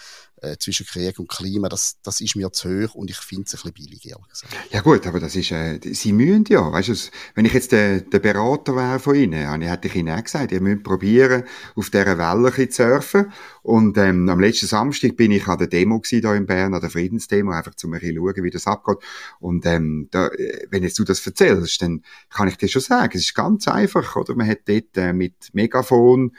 äh, 0.42 0.58
zwischen 0.58 0.86
Krieg 0.86 1.20
und 1.20 1.30
Klima, 1.30 1.70
das, 1.70 1.98
das 2.02 2.20
ist 2.20 2.36
mir 2.36 2.52
zu 2.52 2.70
hoch 2.70 2.96
und 2.96 3.10
ich 3.10 3.18
finde 3.18 3.44
es 3.46 3.54
ein 3.54 3.72
bisschen 3.72 3.74
billig, 3.74 4.10
ehrlich 4.10 4.28
gesagt. 4.28 4.54
Ja 4.72 4.82
gut, 4.82 5.06
aber 5.06 5.20
das 5.20 5.36
ist, 5.36 5.52
äh, 5.52 5.80
sie 5.84 6.14
müssen 6.14 6.46
ja, 6.50 6.72
weißt 6.72 6.90
du, 6.90 6.96
wenn 7.36 7.46
ich 7.46 7.54
jetzt 7.54 7.72
der, 7.72 8.02
der 8.02 8.20
Berater 8.20 8.76
wäre 8.76 9.00
von 9.00 9.16
Ihnen, 9.16 9.62
hätte 9.62 9.88
ich 9.88 9.96
Ihnen 9.96 10.18
auch 10.18 10.24
gesagt, 10.24 10.52
ihr 10.52 10.62
müsst 10.62 10.84
probieren, 10.84 11.44
auf 11.76 11.90
dieser 11.90 12.18
Welle 12.18 12.70
zu 12.70 12.84
surfen 12.84 13.32
und 13.62 13.98
ähm, 13.98 14.28
am 14.30 14.40
letzten 14.40 14.66
Samstag 14.66 15.16
bin 15.16 15.32
ich 15.32 15.48
an 15.48 15.60
der 15.60 15.68
Demo 15.68 16.02
hier 16.04 16.34
in 16.34 16.48
Bern, 16.48 16.74
an 16.74 16.82
der 16.82 16.90
Friedensdemo, 16.90 17.52
einfach 17.52 17.76
zu 17.76 17.92
ein 17.92 18.00
schauen, 18.00 18.44
wie 18.44 18.50
das 18.50 18.66
abgeht 18.66 18.98
und 19.40 19.66
ähm, 19.68 20.08
da, 20.10 20.28
äh, 20.28 20.68
wenn 20.72 20.84
jetzt 20.84 20.98
du 20.98 21.04
das 21.04 21.26
erzählst, 21.26 21.82
dann 21.84 22.04
kann 22.30 22.48
ich 22.48 22.58
dir 22.58 22.68
schon 22.68 22.82
sagen, 22.82 23.12
es 23.14 23.22
ist 23.22 23.36
ganz 23.36 23.68
einfach, 23.68 24.16
oder? 24.16 24.36
Man 24.36 24.48
hat 24.48 24.62
dort 24.66 24.98
äh, 24.98 25.14
mit 25.14 25.54
Megafon 25.54 26.36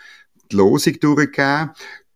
die 0.50 0.56
Losung 0.56 0.98
durchgegeben 1.00 1.70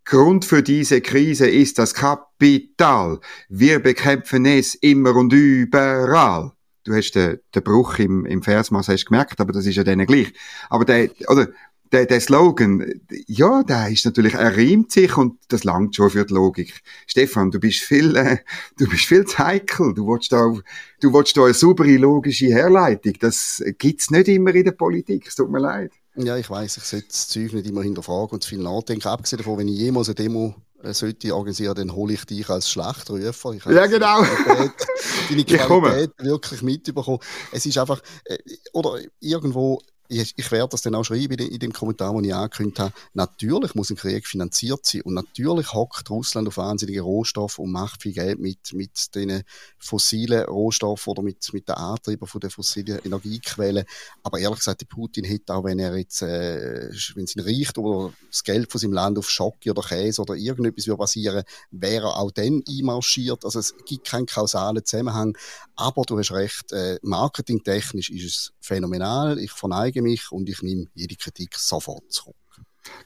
Grund 0.06 0.44
für 0.44 0.62
diese 0.62 1.00
Krise 1.00 1.48
ist 1.48 1.78
das 1.78 1.92
Kapital. 1.92 3.18
Wir 3.48 3.80
bekämpfen 3.80 4.46
es 4.46 4.76
immer 4.76 5.16
und 5.16 5.32
überall. 5.32 6.52
Du 6.84 6.94
hast 6.94 7.10
den, 7.16 7.40
den 7.52 7.64
Bruch 7.64 7.98
im, 7.98 8.24
im 8.24 8.40
Versmaß 8.40 8.88
hast 8.88 9.06
gemerkt, 9.06 9.40
aber 9.40 9.52
das 9.52 9.66
ist 9.66 9.74
ja 9.74 9.82
denen 9.82 10.06
gleich. 10.06 10.32
Aber 10.70 10.84
der, 10.84 11.10
oder, 11.26 11.48
der, 11.90 12.06
der 12.06 12.20
Slogan, 12.20 13.00
ja, 13.26 13.64
der 13.64 13.88
ist 13.88 14.04
natürlich, 14.04 14.34
er 14.34 14.56
reimt 14.56 14.92
sich 14.92 15.16
und 15.16 15.40
das 15.48 15.64
langt 15.64 15.96
schon 15.96 16.10
für 16.10 16.24
die 16.24 16.34
Logik. 16.34 16.82
Stefan, 17.08 17.50
du 17.50 17.58
bist 17.58 17.80
viel, 17.80 18.14
äh, 18.14 18.38
du 18.78 18.88
bist 18.88 19.06
viel 19.06 19.24
zu 19.24 19.38
heikel. 19.38 19.92
Du 19.92 20.06
willst 20.06 20.30
da, 20.30 20.54
du 21.00 21.12
willst 21.12 21.36
da 21.36 21.44
eine 21.46 21.54
saubere 21.54 21.96
logische 21.96 22.46
Herleitung. 22.46 23.14
Das 23.18 23.60
gibt's 23.78 24.12
nicht 24.12 24.28
immer 24.28 24.54
in 24.54 24.66
der 24.66 24.72
Politik. 24.72 25.26
Es 25.26 25.34
tut 25.34 25.50
mir 25.50 25.58
leid. 25.58 25.90
Ja, 26.16 26.36
ich 26.36 26.48
weiß, 26.48 26.78
ich 26.78 26.84
sollte 26.84 27.08
das 27.08 27.28
Zeug 27.28 27.52
nicht 27.52 27.66
immer 27.66 27.82
hinterfragen 27.82 28.30
und 28.30 28.42
zu 28.42 28.50
viel 28.50 28.58
nachdenken. 28.58 29.06
Abgesehen 29.06 29.38
davon, 29.38 29.58
wenn 29.58 29.68
ich 29.68 29.78
jemals 29.78 30.08
eine 30.08 30.14
Demo 30.14 30.54
äh, 30.82 30.94
sollte 30.94 31.34
organisieren, 31.34 31.74
dann 31.74 31.94
hole 31.94 32.14
ich 32.14 32.24
dich 32.24 32.48
als 32.48 32.70
Schlachtrufer. 32.70 33.52
Ich 33.52 33.64
ja, 33.64 33.86
genau. 33.86 34.22
Deine 35.28 35.44
Qualität 35.44 36.12
wirklich 36.18 36.62
mitbekommen. 36.62 37.18
Es 37.52 37.66
ist 37.66 37.76
einfach, 37.78 38.00
äh, 38.24 38.38
oder 38.72 38.98
irgendwo 39.20 39.80
ich, 40.08 40.34
ich 40.36 40.50
werde 40.50 40.70
das 40.70 40.82
dann 40.82 40.94
auch 40.94 41.04
schreiben 41.04 41.38
in, 41.38 41.58
dem 41.58 41.72
Kommentar, 41.72 42.12
den 42.14 42.24
ich 42.24 42.34
angekündigt 42.34 42.78
habe. 42.78 42.92
Natürlich 43.14 43.74
muss 43.74 43.90
ein 43.90 43.96
Krieg 43.96 44.26
finanziert 44.26 44.84
sein 44.84 45.02
und 45.02 45.14
natürlich 45.14 45.72
hockt 45.72 46.08
Russland 46.10 46.48
auf 46.48 46.56
wahnsinnige 46.56 47.00
Rohstoffe 47.00 47.58
und 47.58 47.72
macht 47.72 48.02
viel 48.02 48.12
Geld 48.12 48.38
mit, 48.38 48.72
mit 48.72 49.14
den 49.14 49.42
fossilen 49.78 50.44
Rohstoffen 50.44 51.10
oder 51.10 51.22
mit, 51.22 51.52
mit 51.52 51.68
den 51.68 51.74
Antreibern 51.74 52.28
von 52.28 52.40
den 52.40 52.50
fossilen 52.50 52.98
Energiequellen. 53.04 53.84
Aber 54.22 54.38
ehrlich 54.38 54.58
gesagt, 54.58 54.80
der 54.82 54.86
Putin 54.86 55.24
hätte 55.24 55.54
auch, 55.54 55.64
wenn 55.64 55.78
er 55.78 55.96
jetzt, 55.96 56.22
äh, 56.22 56.90
wenn 57.14 57.24
es 57.24 57.36
ihn 57.36 57.42
reicht 57.42 57.78
oder 57.78 58.12
das 58.30 58.44
Geld 58.44 58.70
von 58.70 58.80
seinem 58.80 58.92
Land 58.92 59.18
auf 59.18 59.28
Schocke 59.28 59.70
oder 59.70 59.82
Käse 59.82 60.22
oder 60.22 60.34
irgendetwas 60.34 60.86
würde 60.86 60.98
basieren, 60.98 61.44
wäre 61.70 62.06
er 62.06 62.16
auch 62.16 62.30
dann 62.30 62.62
einmarschiert. 62.68 63.44
Also 63.44 63.58
es 63.58 63.74
gibt 63.84 64.06
keinen 64.06 64.26
kausalen 64.26 64.84
Zusammenhang. 64.84 65.36
Aber 65.76 66.02
du 66.02 66.18
hast 66.18 66.32
recht, 66.32 66.72
äh, 66.72 66.98
marketingtechnisch 67.02 68.10
ist 68.10 68.24
es 68.24 68.52
phänomenal. 68.60 69.38
Ich 69.38 69.52
verneige 69.52 69.95
mich 70.02 70.32
und 70.32 70.48
ich 70.48 70.62
nehme 70.62 70.86
jede 70.94 71.16
Kritik 71.16 71.54
sofort 71.56 72.10
zurück. 72.12 72.36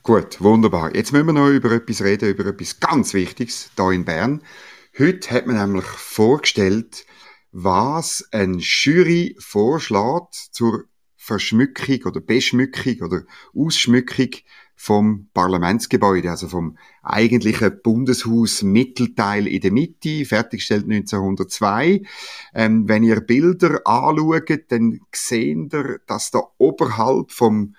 Gut, 0.02 0.40
wunderbar. 0.40 0.94
Jetzt 0.94 1.12
müssen 1.12 1.26
wir 1.26 1.32
noch 1.32 1.48
über 1.48 1.72
etwas 1.72 2.02
reden, 2.02 2.30
über 2.30 2.46
etwas 2.46 2.80
ganz 2.80 3.14
Wichtiges 3.14 3.70
hier 3.76 3.90
in 3.90 4.04
Bern. 4.04 4.42
Heute 4.98 5.30
hat 5.30 5.46
man 5.46 5.56
nämlich 5.56 5.86
vorgestellt, 5.86 7.06
was 7.52 8.28
ein 8.32 8.58
Jury 8.58 9.36
vorschlägt 9.38 10.34
zur 10.52 10.84
Verschmückung 11.16 12.02
oder 12.04 12.20
Beschmückung 12.20 13.00
oder 13.02 13.22
Ausschmückung 13.54 14.30
vom 14.82 15.28
Parlamentsgebäude, 15.34 16.30
also 16.30 16.48
vom 16.48 16.78
eigentlichen 17.02 17.82
Bundeshaus 17.82 18.62
Mittelteil 18.62 19.46
in 19.46 19.60
der 19.60 19.72
Mitte, 19.72 20.24
fertiggestellt 20.24 20.86
1902. 20.86 22.00
Ähm, 22.54 22.88
wenn 22.88 23.02
ihr 23.02 23.20
Bilder 23.20 23.86
anschaut, 23.86 24.48
dann 24.68 25.00
seht 25.12 25.74
ihr, 25.74 26.00
dass 26.06 26.30
da 26.30 26.40
oberhalb 26.56 27.30
vom 27.30 27.74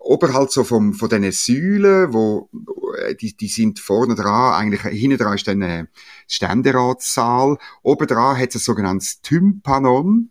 oberhalb 0.00 0.50
so 0.50 0.64
vom, 0.64 0.92
von 0.92 1.08
diesen 1.08 1.30
Säulen, 1.30 2.12
wo, 2.12 2.50
äh, 2.98 3.14
die, 3.14 3.36
die 3.36 3.46
sind 3.46 3.78
vorne 3.78 4.16
dran, 4.16 4.54
eigentlich, 4.54 4.82
hinten 4.82 5.18
dran 5.18 5.36
ist 5.36 5.46
dann 5.46 5.62
ein 5.62 5.88
Ständeratssaal. 6.26 7.58
Oben 7.82 8.08
dran 8.08 8.36
hat 8.36 8.48
es 8.48 8.56
ein 8.56 8.58
sogenanntes 8.58 9.20
Tympanon. 9.20 10.30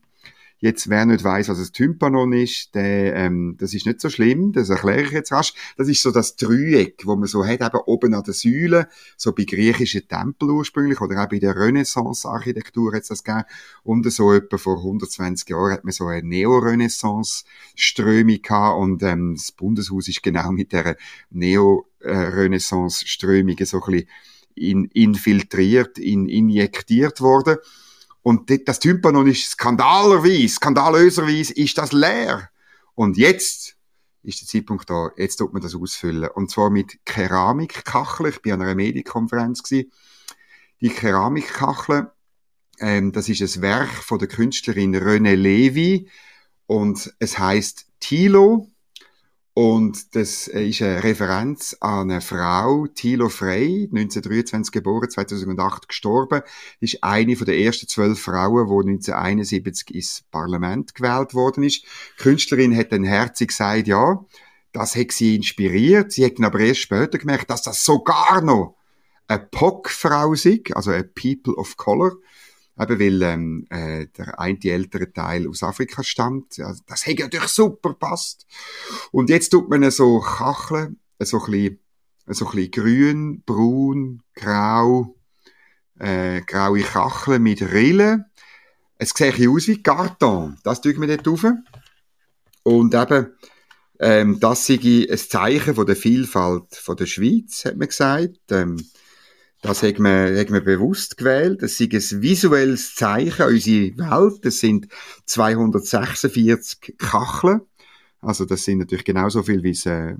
Jetzt, 0.63 0.89
wer 0.89 1.05
nicht 1.05 1.23
weiß, 1.25 1.49
was 1.49 1.59
ein 1.59 1.73
Tympanon 1.73 2.31
ist, 2.31 2.73
der, 2.73 3.17
ähm, 3.17 3.57
das 3.59 3.73
ist 3.73 3.85
nicht 3.85 3.99
so 3.99 4.09
schlimm, 4.09 4.53
das 4.53 4.69
erkläre 4.69 5.01
ich 5.01 5.11
jetzt 5.11 5.33
rasch. 5.33 5.53
Das 5.75 5.89
ist 5.89 6.01
so 6.01 6.09
das 6.09 6.37
Dreieck, 6.37 7.05
wo 7.05 7.17
man 7.17 7.27
so 7.27 7.45
hat, 7.45 7.59
eben 7.59 7.81
oben 7.85 8.13
an 8.13 8.23
der 8.23 8.33
Säule, 8.33 8.87
so 9.17 9.33
bei 9.33 9.43
griechischen 9.43 10.07
Tempeln 10.07 10.51
ursprünglich, 10.51 11.01
oder 11.01 11.21
auch 11.21 11.27
bei 11.27 11.39
der 11.39 11.57
Renaissance-Architektur 11.57 12.93
hat 12.93 13.01
es 13.01 13.09
das 13.09 13.25
gegeben. 13.25 13.43
Und 13.83 14.09
so 14.09 14.31
etwa 14.31 14.57
vor 14.57 14.77
120 14.77 15.49
Jahren 15.49 15.73
hat 15.73 15.83
man 15.83 15.91
so 15.91 16.07
eine 16.07 16.25
Neo-Renaissance-Strömung 16.25 18.41
gehabt, 18.41 18.79
und 18.79 19.03
ähm, 19.03 19.35
das 19.35 19.51
Bundeshaus 19.51 20.07
ist 20.07 20.23
genau 20.23 20.49
mit 20.53 20.71
der 20.71 20.95
Neo-Renaissance-Strömung 21.31 23.57
so 23.65 23.81
ein 23.81 23.91
bisschen 23.91 24.07
in, 24.55 24.85
infiltriert, 24.85 25.99
in, 25.99 26.29
injektiert 26.29 27.19
worden. 27.19 27.57
Und 28.23 28.49
das 28.67 28.79
Tympanon 28.79 29.27
ist 29.27 29.51
skandalerweise, 29.51 30.55
skandalöserweise 30.55 31.53
ist 31.53 31.77
das 31.77 31.91
leer. 31.91 32.49
Und 32.95 33.17
jetzt 33.17 33.75
ist 34.23 34.41
der 34.41 34.47
Zeitpunkt 34.47 34.89
da, 34.89 35.11
jetzt 35.17 35.35
tut 35.35 35.51
man 35.51 35.61
das 35.61 35.75
ausfüllen. 35.75 36.29
Und 36.33 36.49
zwar 36.49 36.69
mit 36.69 37.05
Keramikkacheln. 37.05 38.31
Ich 38.31 38.41
bin 38.41 38.53
an 38.53 38.61
einer 38.61 38.75
Medienkonferenz. 38.75 39.61
Die 39.63 39.89
Keramikkacheln, 40.81 42.07
ähm, 42.79 43.11
das 43.11 43.27
ist 43.27 43.41
ein 43.41 43.61
Werk 43.61 43.89
von 43.89 44.19
der 44.19 44.29
Künstlerin 44.29 44.95
René 44.95 45.35
Levy. 45.35 46.09
Und 46.65 47.13
es 47.19 47.37
heißt 47.37 47.87
Tilo. 47.99 48.72
Und 49.55 50.15
das 50.15 50.47
ist 50.47 50.81
eine 50.81 51.03
Referenz 51.03 51.77
an 51.79 52.09
eine 52.09 52.21
Frau, 52.21 52.87
Thilo 52.87 53.29
Frey, 53.29 53.83
1923 53.83 54.71
geboren, 54.71 55.11
2008 55.11 55.87
gestorben. 55.87 56.41
ist 56.79 57.03
eine 57.03 57.35
von 57.35 57.45
der 57.45 57.59
ersten 57.59 57.87
zwölf 57.87 58.19
Frauen, 58.19 58.67
die 58.67 58.91
1971 58.91 59.93
ins 59.93 60.23
Parlament 60.31 60.95
gewählt 60.95 61.35
worden 61.35 61.63
ist. 61.63 61.83
Die 61.83 62.23
Künstlerin 62.23 62.75
hat 62.75 62.91
dann 62.91 63.03
herzig 63.03 63.49
gesagt, 63.49 63.87
ja, 63.87 64.25
das 64.71 64.95
hat 64.95 65.11
sie 65.11 65.35
inspiriert. 65.35 66.11
Sie 66.11 66.25
hat 66.25 66.41
aber 66.41 66.59
erst 66.59 66.81
später 66.81 67.19
gemerkt, 67.19 67.51
dass 67.51 67.61
das 67.61 67.85
sogar 67.85 68.41
noch 68.41 68.75
eine 69.27 69.47
POC-Frau 69.51 70.33
ist, 70.33 70.75
also 70.75 70.91
a 70.91 71.03
People 71.03 71.53
of 71.53 71.77
Color. 71.77 72.13
Eben 72.79 72.99
weil 72.99 73.21
ähm, 73.21 73.67
äh, 73.69 74.07
der 74.17 74.39
eine 74.39 74.57
die 74.57 74.71
ältere 74.71 75.11
Teil 75.11 75.47
aus 75.47 75.61
Afrika 75.61 76.03
stammt. 76.03 76.59
Also, 76.59 76.81
das 76.87 77.05
hätte 77.05 77.23
natürlich 77.23 77.49
super 77.49 77.93
passt. 77.93 78.47
Und 79.11 79.29
jetzt 79.29 79.49
tut 79.49 79.69
man 79.69 79.89
so 79.91 80.19
Kacheln, 80.19 80.99
so 81.19 81.39
ein 81.43 81.51
bisschen, 81.51 81.79
so 82.27 82.47
ein 82.47 82.51
bisschen 82.55 82.71
grün, 82.71 83.43
braun, 83.45 84.23
grau, 84.33 85.15
äh, 85.99 86.41
graue 86.41 86.81
Kacheln 86.81 87.43
mit 87.43 87.61
Rillen. 87.61 88.25
Es 88.97 89.09
sieht 89.09 89.39
ein 89.39 89.49
aus 89.49 89.67
wie 89.67 89.83
Karton. 89.83 90.57
Das 90.63 90.81
tun 90.81 90.99
wir 90.99 91.17
dort 91.17 91.27
rauf. 91.27 91.53
Und 92.63 92.95
eben, 92.95 93.27
ähm, 93.99 94.39
das 94.39 94.65
sei 94.65 95.07
ein 95.09 95.17
Zeichen 95.17 95.75
von 95.75 95.85
der 95.85 95.95
Vielfalt 95.95 96.75
von 96.75 96.97
der 96.97 97.05
Schweiz, 97.05 97.65
hat 97.65 97.77
man 97.77 97.87
gesagt. 97.87 98.51
Ähm, 98.51 98.77
das 99.63 99.81
hat 99.81 99.97
man, 99.97 100.37
hat 100.37 100.49
man 100.49 100.63
bewusst 100.63 101.17
gewählt. 101.17 101.63
Das 101.63 101.79
ist 101.79 102.11
ein 102.11 102.21
visuelles 102.21 102.95
Zeichen 102.95 103.43
an 103.43 103.53
unsere 103.53 103.97
Welt. 103.97 104.45
Das 104.45 104.59
sind 104.59 104.89
246 105.25 106.95
Kacheln. 106.97 107.61
Also 108.19 108.43
das 108.43 108.65
sind 108.65 108.79
natürlich 108.79 109.05
genauso 109.05 109.41
viel, 109.41 109.63
wie 109.63 109.71
es 109.71 109.85
äh, 109.85 110.15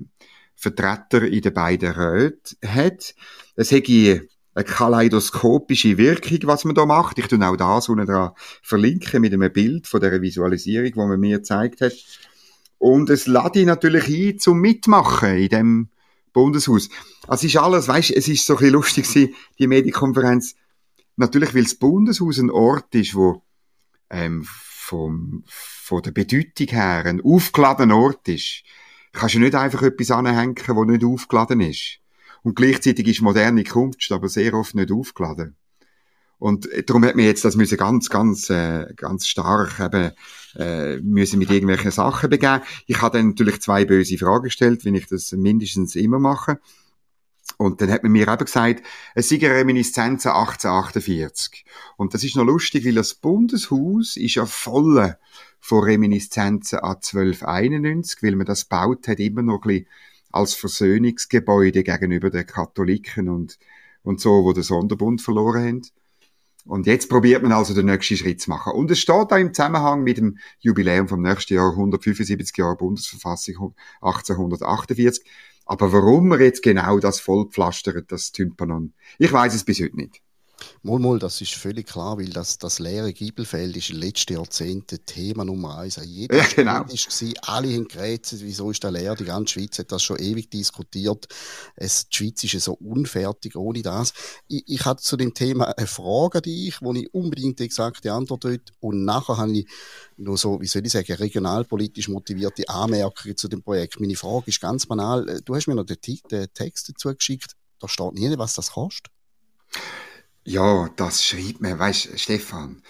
Vertreter 0.55 1.23
in 1.23 1.41
den 1.41 1.53
beiden 1.53 1.91
Räten 1.91 2.57
hat. 2.65 3.15
Es 3.57 3.73
hat 3.73 3.89
eine 3.89 4.27
kaleidoskopische 4.63 5.97
Wirkung, 5.97 6.39
was 6.43 6.63
man 6.63 6.75
da 6.75 6.85
macht. 6.85 7.19
Ich 7.19 7.27
tue 7.27 7.45
auch 7.45 7.57
das 7.57 7.89
unten 7.89 8.05
dran 8.05 8.31
verlinken 8.61 9.19
mit 9.19 9.33
einem 9.33 9.51
Bild 9.51 9.87
von 9.87 9.99
der 9.99 10.21
Visualisierung, 10.21 10.91
die 10.93 10.99
man 10.99 11.19
mir 11.19 11.39
gezeigt 11.39 11.81
hat. 11.81 11.93
Und 12.77 13.09
es 13.09 13.27
lade 13.27 13.59
ich 13.59 13.65
natürlich 13.65 14.07
ein 14.07 14.39
zum 14.39 14.59
Mitmachen 14.59 15.35
in 15.35 15.49
dem 15.49 15.89
Bundeshaus. 16.33 16.89
Also 17.27 17.47
ist 17.47 17.57
alles, 17.57 17.87
weißt, 17.87 18.11
es 18.11 18.27
ist 18.27 18.45
so 18.45 18.53
ein 18.53 18.57
bisschen 18.57 18.73
lustig 18.73 19.07
gewesen, 19.07 19.35
die 19.59 19.67
Medienkonferenz. 19.67 20.55
Natürlich, 21.15 21.53
weil 21.53 21.63
das 21.63 21.75
Bundeshaus 21.75 22.39
ein 22.39 22.49
Ort 22.49 22.93
ist, 22.95 23.15
wo 23.15 23.43
ähm, 24.09 24.45
vom, 24.45 25.43
von 25.47 26.01
der 26.01 26.11
Bedeutung 26.11 26.67
her 26.67 27.05
ein 27.05 27.21
aufgeladener 27.21 27.97
Ort 27.97 28.27
ist. 28.27 28.63
Kannst 29.13 29.35
du 29.35 29.39
nicht 29.39 29.55
einfach 29.55 29.83
etwas 29.83 30.11
anhängen, 30.11 30.55
wo 30.69 30.83
nicht 30.83 31.05
aufgeladen 31.05 31.61
ist. 31.61 31.99
Und 32.41 32.55
gleichzeitig 32.55 33.07
ist 33.07 33.21
moderne 33.21 33.63
Kunst 33.63 34.11
aber 34.11 34.27
sehr 34.27 34.53
oft 34.53 34.75
nicht 34.75 34.91
aufgeladen. 34.91 35.55
Und 36.43 36.67
darum 36.87 37.05
hat 37.05 37.15
mir 37.15 37.25
jetzt 37.25 37.45
das 37.45 37.55
müssen 37.55 37.77
ganz, 37.77 38.09
ganz, 38.09 38.49
äh, 38.49 38.93
ganz 38.97 39.27
stark 39.27 39.79
eben, 39.79 40.11
äh, 40.57 40.97
müssen 40.97 41.39
mit 41.39 41.49
irgendwelchen 41.49 41.91
Sachen 41.91 42.29
begeben. 42.29 42.61
Ich 42.85 43.01
habe 43.01 43.17
dann 43.17 43.29
natürlich 43.29 43.61
zwei 43.61 43.85
böse 43.85 44.17
Fragen 44.17 44.43
gestellt, 44.43 44.83
wenn 44.83 44.93
ich 44.93 45.07
das 45.07 45.31
mindestens 45.31 45.95
immer 45.95 46.19
mache. 46.19 46.59
Und 47.55 47.79
dann 47.79 47.89
hat 47.89 48.03
man 48.03 48.11
mir 48.11 48.27
eben 48.27 48.43
gesagt, 48.43 48.83
es 49.15 49.29
sei 49.29 49.37
eine 49.37 49.55
Reminiszenz 49.55 50.25
an 50.25 50.33
1848. 50.33 51.63
Und 51.95 52.13
das 52.13 52.25
ist 52.25 52.35
noch 52.35 52.43
lustig, 52.43 52.83
weil 52.85 52.95
das 52.95 53.13
Bundeshaus 53.13 54.17
ist 54.17 54.35
ja 54.35 54.45
voll 54.45 55.15
von 55.61 55.83
Reminiszenzen 55.85 56.79
an 56.79 56.95
1291, 56.95 58.21
weil 58.21 58.35
man 58.35 58.45
das 58.45 58.65
baut 58.65 59.07
hat 59.07 59.21
immer 59.21 59.43
noch 59.43 59.63
ein 59.63 59.67
bisschen 59.69 59.87
als 60.33 60.55
Versöhnungsgebäude 60.55 61.85
gegenüber 61.85 62.29
den 62.29 62.45
Katholiken 62.45 63.29
und, 63.29 63.59
und 64.03 64.19
so, 64.19 64.43
wo 64.43 64.51
den 64.51 64.63
Sonderbund 64.63 65.21
verloren 65.21 65.63
haben. 65.63 65.81
Und 66.65 66.87
jetzt 66.87 67.09
probiert 67.09 67.43
man 67.43 67.51
also 67.51 67.73
den 67.73 67.87
nächsten 67.87 68.15
Schritt 68.15 68.41
zu 68.41 68.49
machen. 68.49 68.73
Und 68.73 68.89
es 68.89 68.99
steht 68.99 69.31
da 69.31 69.37
im 69.37 69.53
Zusammenhang 69.53 70.03
mit 70.03 70.17
dem 70.17 70.37
Jubiläum 70.59 71.07
vom 71.07 71.21
nächsten 71.21 71.55
Jahr, 71.55 71.71
175 71.71 72.55
Jahre 72.57 72.77
Bundesverfassung 72.77 73.75
1848. 74.01 75.23
Aber 75.65 75.91
warum 75.91 76.29
man 76.29 76.39
jetzt 76.39 76.63
genau 76.63 76.99
das 76.99 77.19
vollpflastert, 77.19 78.11
das 78.11 78.31
Tympanon, 78.31 78.93
ich 79.17 79.31
weiß 79.31 79.53
es 79.53 79.63
bis 79.63 79.81
heute 79.81 79.95
nicht. 79.95 80.21
Mal, 80.81 80.99
mal, 80.99 81.19
das 81.19 81.39
ist 81.41 81.53
völlig 81.53 81.87
klar, 81.87 82.17
weil 82.17 82.29
das, 82.29 82.57
das 82.57 82.79
leere 82.79 83.13
Giebelfeld 83.13 83.75
ist 83.77 83.89
in 83.89 83.95
den 83.95 84.07
letzten 84.07 84.33
Jahrzehnten 84.33 85.05
Thema 85.05 85.45
Nummer 85.45 85.77
eins. 85.77 85.99
Jeder 86.03 86.37
ja, 86.37 86.45
genau. 86.55 86.71
war, 86.71 87.55
alle 87.55 87.73
haben 87.73 87.87
gerätselt, 87.87 88.41
wieso 88.43 88.71
ist 88.71 88.83
der 88.83 88.91
leer? 88.91 89.15
Die 89.15 89.25
ganze 89.25 89.53
Schweiz 89.53 89.79
hat 89.79 89.91
das 89.91 90.03
schon 90.03 90.19
ewig 90.19 90.49
diskutiert. 90.49 91.27
Es, 91.75 92.07
die 92.09 92.15
Schweiz 92.15 92.43
ist 92.43 92.53
ja 92.53 92.59
so 92.59 92.73
unfertig 92.73 93.55
ohne 93.55 93.81
das. 93.81 94.13
Ich, 94.47 94.63
ich 94.67 94.85
hatte 94.85 95.01
zu 95.01 95.17
dem 95.17 95.33
Thema 95.33 95.77
eine 95.77 95.87
Frage 95.87 96.39
an 96.39 96.43
dich, 96.43 96.81
wo 96.81 96.93
ich 96.93 97.13
unbedingt 97.13 97.59
die 97.59 97.63
exakte 97.63 98.11
Antwort 98.11 98.43
will. 98.45 98.61
Und 98.79 99.05
nachher 99.05 99.37
habe 99.37 99.51
ich 99.51 99.67
noch 100.17 100.37
so, 100.37 100.59
wie 100.61 100.67
soll 100.67 100.85
ich 100.85 100.91
sagen, 100.91 101.13
regionalpolitisch 101.13 102.09
motivierte 102.09 102.67
Anmerkungen 102.69 103.37
zu 103.37 103.47
dem 103.47 103.63
Projekt. 103.63 103.99
Meine 103.99 104.15
Frage 104.15 104.45
ist 104.47 104.61
ganz 104.61 104.85
banal. 104.85 105.41
Du 105.45 105.55
hast 105.55 105.67
mir 105.67 105.75
noch 105.75 105.85
den, 105.85 105.97
den 106.29 106.47
Text 106.53 106.89
dazu 106.89 107.13
geschickt. 107.13 107.53
Da 107.79 107.87
steht 107.87 108.13
nie, 108.13 108.37
was 108.37 108.53
das 108.53 108.71
kostet. 108.71 109.11
Ja, 110.45 110.89
das 110.95 111.25
schreibt 111.25 111.61
mir, 111.61 111.79
weißt 111.79 112.19
Stefan, 112.19 112.81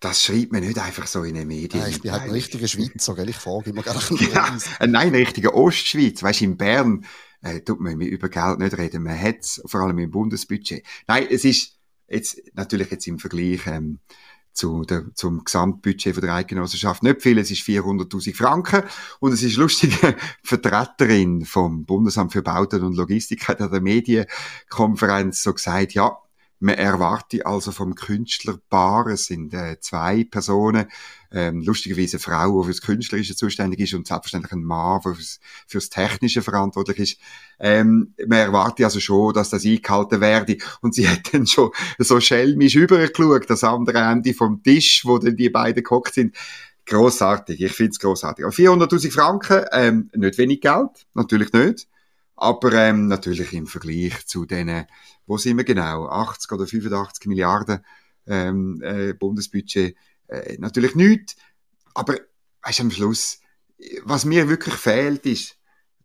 das 0.00 0.24
schreibt 0.24 0.52
man 0.52 0.62
nicht 0.62 0.78
einfach 0.78 1.06
so 1.06 1.22
in 1.24 1.34
den 1.34 1.46
Medien. 1.46 1.82
Nein, 1.82 1.90
ich 1.90 2.00
bin 2.00 2.12
halt 2.12 2.22
ein 2.22 2.30
richtiger 2.30 2.68
Schweizer, 2.68 3.14
gell? 3.14 3.28
ich 3.28 3.36
frage 3.36 3.70
immer 3.70 3.82
gerne. 3.82 4.00
ja, 4.32 4.58
nein, 4.80 5.08
ein 5.08 5.14
richtiger 5.14 5.54
Ostschweiz. 5.54 6.22
Weißt 6.22 6.40
du, 6.40 6.44
in 6.46 6.56
Bern 6.56 7.04
äh, 7.42 7.60
tut 7.60 7.80
man 7.80 8.00
über 8.00 8.28
Geld 8.28 8.58
nicht 8.58 8.78
reden. 8.78 9.02
Man 9.02 9.20
hat 9.20 9.40
es, 9.40 9.62
vor 9.66 9.80
allem 9.80 9.98
im 9.98 10.10
Bundesbudget. 10.10 10.84
Nein, 11.06 11.26
es 11.30 11.44
ist 11.44 11.78
jetzt 12.08 12.40
natürlich 12.54 12.90
jetzt 12.90 13.06
im 13.06 13.18
Vergleich 13.18 13.66
ähm, 13.66 14.00
zu 14.52 14.84
der, 14.84 15.14
zum 15.14 15.44
Gesamtbudget 15.44 16.14
von 16.14 16.22
der 16.22 16.34
Eidgenossenschaft 16.34 17.02
nicht 17.02 17.22
viel. 17.22 17.38
Es 17.38 17.50
ist 17.50 17.62
400.000 17.62 18.34
Franken. 18.34 18.82
Und 19.20 19.32
es 19.32 19.42
ist 19.42 19.56
lustig, 19.56 19.98
die 20.02 20.14
Vertreterin 20.42 21.44
vom 21.44 21.84
Bundesamt 21.84 22.32
für 22.32 22.42
Bauten 22.42 22.82
und 22.82 22.96
Logistik 22.96 23.48
hat 23.48 23.60
an 23.60 23.70
der 23.70 23.80
Medienkonferenz 23.80 25.42
so 25.42 25.52
gesagt, 25.52 25.92
ja, 25.92 26.16
man 26.60 26.74
erwarte 26.74 27.46
also 27.46 27.72
vom 27.72 27.94
Künstlerpaar, 27.94 29.06
es 29.06 29.24
sind 29.24 29.54
äh, 29.54 29.80
zwei 29.80 30.24
Personen, 30.24 30.86
ähm, 31.32 31.62
lustigerweise 31.62 32.16
eine 32.16 32.20
Frau, 32.20 32.60
die 32.60 32.66
fürs 32.66 32.82
Künstlerische 32.82 33.34
zuständig 33.34 33.80
ist 33.80 33.94
und 33.94 34.06
selbstverständlich 34.06 34.52
ein 34.52 34.62
Mann, 34.62 35.00
der 35.02 35.14
fürs, 35.14 35.40
fürs 35.66 35.88
Technische 35.88 36.42
verantwortlich 36.42 36.98
ist. 36.98 37.20
Ähm, 37.58 38.14
man 38.26 38.38
erwartet 38.38 38.84
also 38.84 39.00
schon, 39.00 39.32
dass 39.32 39.48
das 39.48 39.64
eingehalten 39.64 40.20
werde. 40.20 40.58
Und 40.82 40.94
sie 40.94 41.08
hat 41.08 41.32
dann 41.32 41.46
schon 41.46 41.70
so 41.98 42.20
schelmisch 42.20 42.74
übergeschaut, 42.74 43.48
das 43.48 43.64
andere 43.64 43.98
Ende 43.98 44.34
vom 44.34 44.62
Tisch, 44.62 45.02
wo 45.04 45.18
dann 45.18 45.36
die 45.36 45.50
beiden 45.50 45.82
gehockt 45.82 46.14
sind. 46.14 46.36
Grossartig, 46.84 47.60
ich 47.60 47.72
finde 47.72 47.92
es 47.92 47.98
grossartig. 47.98 48.44
400.000 48.44 49.12
Franken, 49.12 49.64
ähm, 49.72 50.10
nicht 50.14 50.36
wenig 50.36 50.60
Geld, 50.60 51.06
natürlich 51.14 51.52
nicht. 51.52 51.86
Aber 52.40 52.72
ähm, 52.72 53.06
natürlich 53.06 53.52
im 53.52 53.66
Vergleich 53.66 54.26
zu 54.26 54.46
denen, 54.46 54.86
wo 55.26 55.36
sind 55.36 55.58
wir 55.58 55.64
genau, 55.64 56.06
80 56.06 56.50
oder 56.52 56.66
85 56.66 57.26
Milliarden 57.26 57.84
ähm, 58.26 58.80
äh, 58.82 59.12
Bundesbudget, 59.12 59.94
äh, 60.28 60.56
natürlich 60.58 60.94
nicht. 60.94 61.36
Aber 61.92 62.16
weißt, 62.62 62.80
am 62.80 62.90
Schluss, 62.90 63.40
was 64.04 64.24
mir 64.24 64.48
wirklich 64.48 64.74
fehlt, 64.74 65.26
ist 65.26 65.58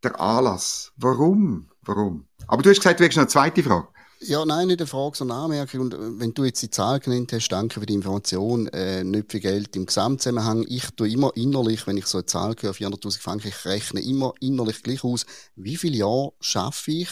der 0.03 0.19
Anlass. 0.19 0.91
Warum? 0.97 1.69
Warum? 1.83 2.27
Aber 2.47 2.61
du 2.61 2.69
hast 2.69 2.79
gesagt, 2.79 2.99
du 2.99 3.05
hast 3.05 3.15
noch 3.15 3.21
eine 3.21 3.29
zweite 3.29 3.63
Frage. 3.63 3.87
Ja, 4.19 4.45
nein, 4.45 4.67
nicht 4.67 4.79
eine 4.79 4.87
Frage, 4.87 5.17
sondern 5.17 5.37
eine 5.37 5.45
Anmerkung. 5.45 5.81
Und 5.81 5.93
äh, 5.93 6.19
wenn 6.19 6.33
du 6.33 6.45
jetzt 6.45 6.61
die 6.61 6.69
Zahl 6.69 6.99
genannt 6.99 7.33
hast, 7.33 7.49
danke 7.49 7.79
für 7.79 7.85
die 7.85 7.93
Information, 7.93 8.67
äh, 8.67 9.03
nicht 9.03 9.31
viel 9.31 9.41
Geld 9.41 9.75
im 9.75 9.85
Gesamtzusammenhang. 9.85 10.65
Ich 10.67 10.91
tue 10.91 11.09
immer 11.09 11.31
innerlich, 11.35 11.85
wenn 11.85 11.97
ich 11.97 12.05
so 12.05 12.19
eine 12.19 12.25
Zahl 12.25 12.55
höre, 12.59 12.73
400.000 12.73 13.19
Franken, 13.19 13.49
ich 13.49 13.65
rechne 13.65 14.01
immer 14.01 14.33
innerlich 14.39 14.83
gleich 14.83 15.03
aus, 15.03 15.25
wie 15.55 15.75
viele 15.75 15.97
Jahre 15.97 16.31
schaffe 16.39 16.91
ich, 16.91 17.09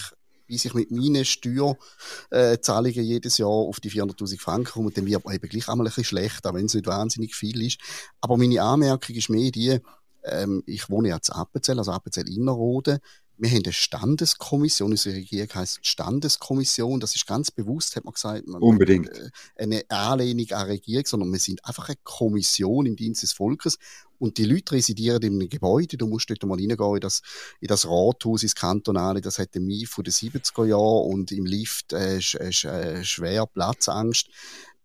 bis 0.47 0.65
ich 0.65 0.73
mit 0.73 0.91
meinen 0.91 1.25
Steuerzahlungen 1.25 2.99
äh, 2.99 3.01
jedes 3.01 3.37
Jahr 3.37 3.49
auf 3.49 3.81
die 3.81 3.91
400.000 3.91 4.39
Franken 4.39 4.71
komme. 4.71 4.87
Und 4.87 4.97
dann 4.97 5.05
wird 5.05 5.25
eben 5.29 5.49
gleich 5.49 5.67
einmal 5.67 5.85
ein 5.85 5.89
bisschen 5.89 6.05
schlecht, 6.05 6.47
auch 6.47 6.53
wenn 6.53 6.67
es 6.67 6.73
nicht 6.73 6.87
wahnsinnig 6.87 7.35
viel 7.35 7.65
ist. 7.65 7.79
Aber 8.21 8.37
meine 8.37 8.61
Anmerkung 8.61 9.15
ist 9.15 9.29
mehr 9.29 9.51
die, 9.51 9.79
ähm, 10.23 10.63
ich 10.65 10.89
wohne 10.89 11.09
ja 11.09 11.21
zu 11.21 11.33
Appenzell, 11.33 11.77
also 11.77 11.91
Appenzell 11.91 12.29
Innerrhoden 12.29 12.99
wir 13.37 13.49
haben 13.49 13.63
eine 13.63 13.73
Standeskommission, 13.73 14.91
unsere 14.91 15.15
Regierung 15.15 15.49
heisst 15.55 15.79
Standeskommission, 15.85 16.99
das 16.99 17.15
ist 17.15 17.25
ganz 17.25 17.51
bewusst, 17.51 17.95
hat 17.95 18.05
man 18.05 18.13
gesagt. 18.13 18.47
Man 18.47 18.61
Unbedingt. 18.61 19.09
Äh, 19.09 19.29
eine 19.55 19.83
Anlehnung 19.89 20.49
an 20.51 20.67
Regierung, 20.67 21.05
sondern 21.05 21.31
wir 21.31 21.39
sind 21.39 21.65
einfach 21.65 21.89
eine 21.89 21.97
Kommission 22.03 22.85
im 22.85 22.95
Dienst 22.95 23.23
des 23.23 23.33
Volkes 23.33 23.77
und 24.19 24.37
die 24.37 24.45
Leute 24.45 24.75
residieren 24.75 25.21
in 25.21 25.33
einem 25.33 25.49
Gebäude, 25.49 25.97
du 25.97 26.07
musst 26.07 26.29
dort 26.29 26.43
mal 26.43 26.57
reingehen 26.57 26.95
in 26.95 27.01
das, 27.01 27.21
in 27.59 27.67
das 27.67 27.85
Rathaus, 27.87 28.43
ins 28.43 28.55
Kantonale, 28.55 29.19
das 29.19 29.39
hat 29.39 29.55
den 29.55 29.65
Mief 29.65 29.89
von 29.91 30.03
den 30.03 30.13
70er 30.13 30.65
Jahren 30.65 31.11
und 31.11 31.31
im 31.31 31.45
Lift 31.45 31.91
äh, 31.93 32.21
sch, 32.21 32.35
äh, 32.35 33.03
schwer 33.03 33.45
Platzangst. 33.47 34.29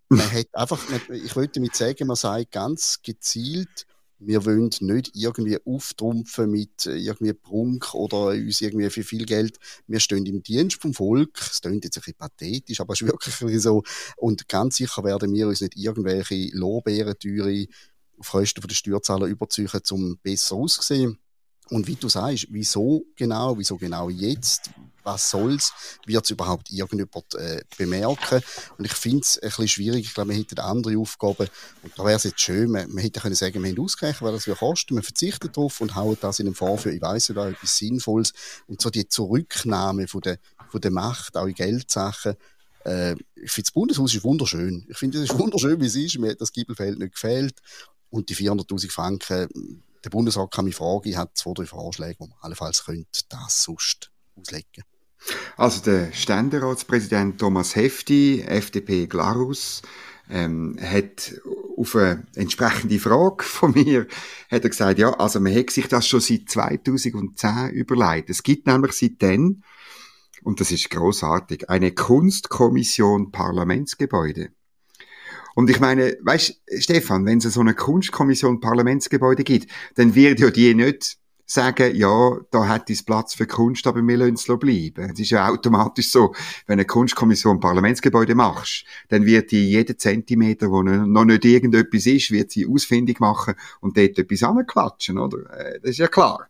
Man 0.09 0.33
hat 0.33 0.49
einfach, 0.55 0.81
ich 1.13 1.37
wollte 1.37 1.61
damit 1.61 1.77
sagen, 1.77 2.07
man 2.07 2.17
sagt 2.17 2.51
ganz 2.51 3.01
gezielt, 3.03 3.87
wir 4.21 4.45
wollen 4.45 4.71
nicht 4.81 5.11
irgendwie 5.15 5.59
auftrumpfen 5.65 6.51
mit 6.51 6.87
äh, 6.87 6.97
irgendwie 6.97 7.33
Prunk 7.33 7.95
oder 7.95 8.29
uns 8.29 8.61
irgendwie 8.61 8.91
für 8.91 9.05
viel 9.05 9.25
Geld. 9.25 9.59
Wir 9.87 10.01
stehen 10.01 10.27
im 10.27 10.43
Dienst 10.43 10.81
vom 10.81 10.93
Volk. 10.93 11.35
Das 11.35 11.61
klingt 11.61 11.85
jetzt 11.85 11.97
ein 11.97 12.01
bisschen 12.01 12.15
pathetisch, 12.15 12.81
aber 12.81 12.95
es 12.95 13.01
ist 13.01 13.09
wirklich 13.09 13.63
so. 13.63 13.83
Und 14.17 14.49
ganz 14.49 14.77
sicher 14.77 15.05
werden 15.05 15.33
wir 15.33 15.49
uns 15.49 15.61
nicht 15.61 15.77
irgendwelche 15.77 16.51
Lorbeerentüre 16.53 17.67
auf 18.19 18.31
Kosten 18.31 18.61
der 18.61 18.75
Steuerzahler 18.75 19.27
überziehen, 19.27 19.69
um 19.91 20.19
besser 20.23 20.57
auszusehen. 20.57 21.19
Und 21.71 21.87
wie 21.87 21.97
du 21.97 22.09
sagst, 22.09 22.49
wieso 22.51 23.05
genau, 23.15 23.57
wieso 23.59 23.77
genau 23.77 24.09
jetzt, 24.09 24.71
was 25.09 25.31
soll's, 25.31 25.73
wird 26.07 26.25
es 26.25 26.31
überhaupt 26.31 26.71
irgendjemand 26.71 27.35
äh, 27.35 27.63
bemerken? 27.77 28.43
Und 28.77 28.85
ich 28.85 28.93
finde 28.93 29.23
es 29.23 29.39
ein 29.39 29.49
bisschen 29.49 29.69
schwierig, 29.69 30.07
ich 30.07 30.15
glaube, 30.15 30.31
wir 30.31 30.37
hätten 30.37 30.59
andere 30.59 30.99
Aufgaben. 30.99 31.49
Und 31.83 31.93
da 31.97 32.05
wäre 32.05 32.17
es 32.17 32.25
jetzt 32.25 32.41
schön, 32.41 32.71
man, 32.71 32.91
man 32.91 33.03
hätte 33.03 33.21
können 33.21 33.35
sagen, 33.35 33.63
wir 33.63 33.71
haben 33.71 33.81
ausgerechnet, 33.81 34.23
weil 34.23 34.33
das 34.33 34.47
wir 34.47 34.55
kosten, 34.55 34.95
man 34.95 35.03
verzichtet 35.03 35.57
darauf 35.57 35.81
und 35.81 35.95
hauen 35.95 36.19
das 36.21 36.39
in 36.39 36.47
den 36.47 36.55
Fonds 36.55 36.83
für, 36.83 36.93
ich 36.93 37.01
weiss 37.01 37.29
nicht, 37.29 37.39
etwas 37.39 37.77
Sinnvolles. 37.77 38.33
Und 38.67 38.81
so 38.81 38.91
die 38.91 39.09
Zurücknahme 39.09 40.09
von 40.09 40.21
der, 40.21 40.39
von 40.71 40.81
der 40.81 40.91
Macht, 40.91 41.37
auch 41.37 41.47
in 41.47 41.55
Geldsachen, 41.55 42.35
äh, 42.85 43.13
ich 43.13 43.51
finde 43.51 43.67
das 43.67 43.73
Bundeshaus 43.73 44.15
ist 44.15 44.25
wunderschön. 44.25 44.87
Ich 44.89 44.99
finde 44.99 45.19
es 45.19 45.31
ist 45.31 45.39
wunderschön, 45.39 45.81
wie 45.81 45.87
es 45.87 45.97
ist, 45.97 46.19
mir 46.19 46.31
hat 46.31 46.41
das 46.41 46.53
Giebelfeld 46.53 46.99
nicht 46.99 47.15
gefällt 47.15 47.61
und 48.11 48.29
die 48.29 48.37
400'000 48.37 48.91
Franken 48.91 49.83
der 50.05 50.11
Bundesrat 50.11 50.51
kann 50.51 50.65
mich 50.65 50.77
fragen, 50.77 51.09
ich 51.09 51.17
habe 51.17 51.31
zwei, 51.35 51.53
drei 51.55 51.67
Vorschläge, 51.67 52.21
wo 52.21 52.27
man 52.27 52.39
allenfalls 52.41 52.85
könnte 52.85 53.23
das 53.29 53.65
sonst 53.65 54.11
auslegen 54.37 54.85
Also 55.57 55.83
der 55.83 56.13
Ständeratspräsident 56.13 57.39
Thomas 57.39 57.75
Hefti, 57.77 58.43
FDP 58.47 59.07
Glarus, 59.07 59.83
ähm, 60.31 60.79
hat 60.81 61.41
auf 61.77 61.97
eine 61.97 62.27
entsprechende 62.35 62.99
Frage 62.99 63.45
von 63.45 63.73
mir 63.73 64.07
hat 64.51 64.65
er 64.65 64.71
gesagt, 64.71 64.99
ja, 64.99 65.11
also 65.15 65.41
man 65.41 65.55
hat 65.55 65.71
sich 65.71 65.89
das 65.89 66.07
schon 66.07 66.21
seit 66.21 66.49
2010 66.49 67.71
überlegt. 67.71 68.31
Es 68.31 68.43
gibt 68.43 68.67
nämlich 68.67 68.93
seitdem, 68.93 69.63
und 70.43 70.61
das 70.61 70.71
ist 70.71 70.91
großartig, 70.91 71.69
eine 71.71 71.93
Kunstkommission 71.93 73.33
Parlamentsgebäude. 73.33 74.51
Und 75.55 75.71
ich 75.71 75.81
meine, 75.81 76.17
weißt, 76.23 76.63
Stefan, 76.79 77.27
wenn 77.27 77.39
es 77.39 77.53
so 77.53 77.61
eine 77.61 77.75
Kunstkommission 77.75 78.61
Parlamentsgebäude 78.61 79.43
gibt, 79.43 79.71
dann 79.97 80.15
wird 80.15 80.39
ja 80.39 80.51
die 80.51 80.75
nicht 80.75 81.19
sagen, 81.51 81.97
ja, 81.97 82.37
da 82.51 82.69
hat 82.69 82.91
es 82.91 83.03
Platz 83.03 83.35
für 83.35 83.47
Kunst, 83.47 83.87
aber 83.87 84.07
wir 84.07 84.17
lassen 84.19 84.35
es 84.35 84.45
bleiben. 84.45 85.11
Es 85.13 85.19
ist 85.19 85.31
ja 85.31 85.49
automatisch 85.49 86.11
so, 86.11 86.35
wenn 86.67 86.75
eine 86.75 86.85
Kunstkommission 86.85 87.59
Parlamentsgebäude 87.59 88.35
machst, 88.35 88.85
dann 89.09 89.25
wird 89.25 89.51
die 89.51 89.71
jeden 89.71 89.99
Zentimeter, 89.99 90.71
wo 90.71 90.83
noch 90.83 91.25
nicht 91.25 91.45
irgendetwas 91.45 92.07
ist, 92.07 92.31
wird 92.31 92.51
sie 92.51 92.67
ausfindig 92.67 93.19
machen 93.19 93.55
und 93.81 93.97
dort 93.97 94.19
etwas 94.19 94.43
anklatschen, 94.43 95.19
oder? 95.19 95.39
Äh, 95.59 95.81
das 95.81 95.93
ist 95.93 95.99
ja 95.99 96.09
klar. 96.09 96.49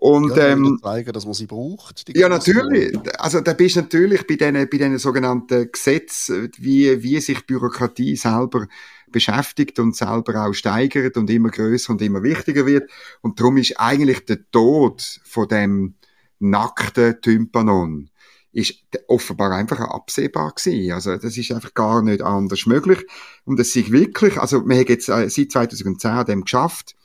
Und, 0.00 0.34
ja, 0.34 0.48
ähm, 0.48 0.78
zeigen, 0.82 1.12
dass 1.12 1.26
man 1.26 1.34
sie 1.34 1.44
braucht. 1.44 2.08
Ja, 2.16 2.30
natürlich. 2.30 2.98
Also, 3.18 3.42
da 3.42 3.52
bist 3.52 3.76
du 3.76 3.82
natürlich 3.82 4.26
bei 4.26 4.36
diesen, 4.36 4.54
bei 4.54 4.78
diesen 4.78 4.96
sogenannten 4.96 5.70
Gesetzen, 5.70 6.50
wie, 6.56 7.02
wie 7.02 7.20
sich 7.20 7.44
Bürokratie 7.46 8.16
selber 8.16 8.66
beschäftigt 9.12 9.78
und 9.78 9.96
selber 9.96 10.46
auch 10.46 10.52
steigert 10.52 11.16
und 11.16 11.30
immer 11.30 11.50
größer 11.50 11.92
und 11.92 12.02
immer 12.02 12.22
wichtiger 12.22 12.66
wird. 12.66 12.90
Und 13.20 13.40
darum 13.40 13.56
ist 13.56 13.78
eigentlich 13.78 14.24
der 14.24 14.50
Tod 14.50 15.20
von 15.24 15.48
dem 15.48 15.94
nackten 16.38 17.20
Tympanon 17.20 18.10
ist 18.52 18.74
offenbar 19.06 19.52
einfach 19.52 19.80
absehbar 19.80 20.52
gewesen. 20.52 20.92
Also, 20.92 21.16
das 21.16 21.36
ist 21.36 21.52
einfach 21.52 21.72
gar 21.74 22.02
nicht 22.02 22.22
anders 22.22 22.66
möglich. 22.66 23.06
Und 23.44 23.60
es 23.60 23.76
ist 23.76 23.92
wirklich, 23.92 24.38
also, 24.38 24.66
wir 24.66 24.76
haben 24.76 24.86
jetzt 24.88 25.08
äh, 25.08 25.28
seit 25.28 25.52
2010 25.52 26.10
an 26.10 26.26
dem 26.26 26.42
geschafft, 26.42 26.96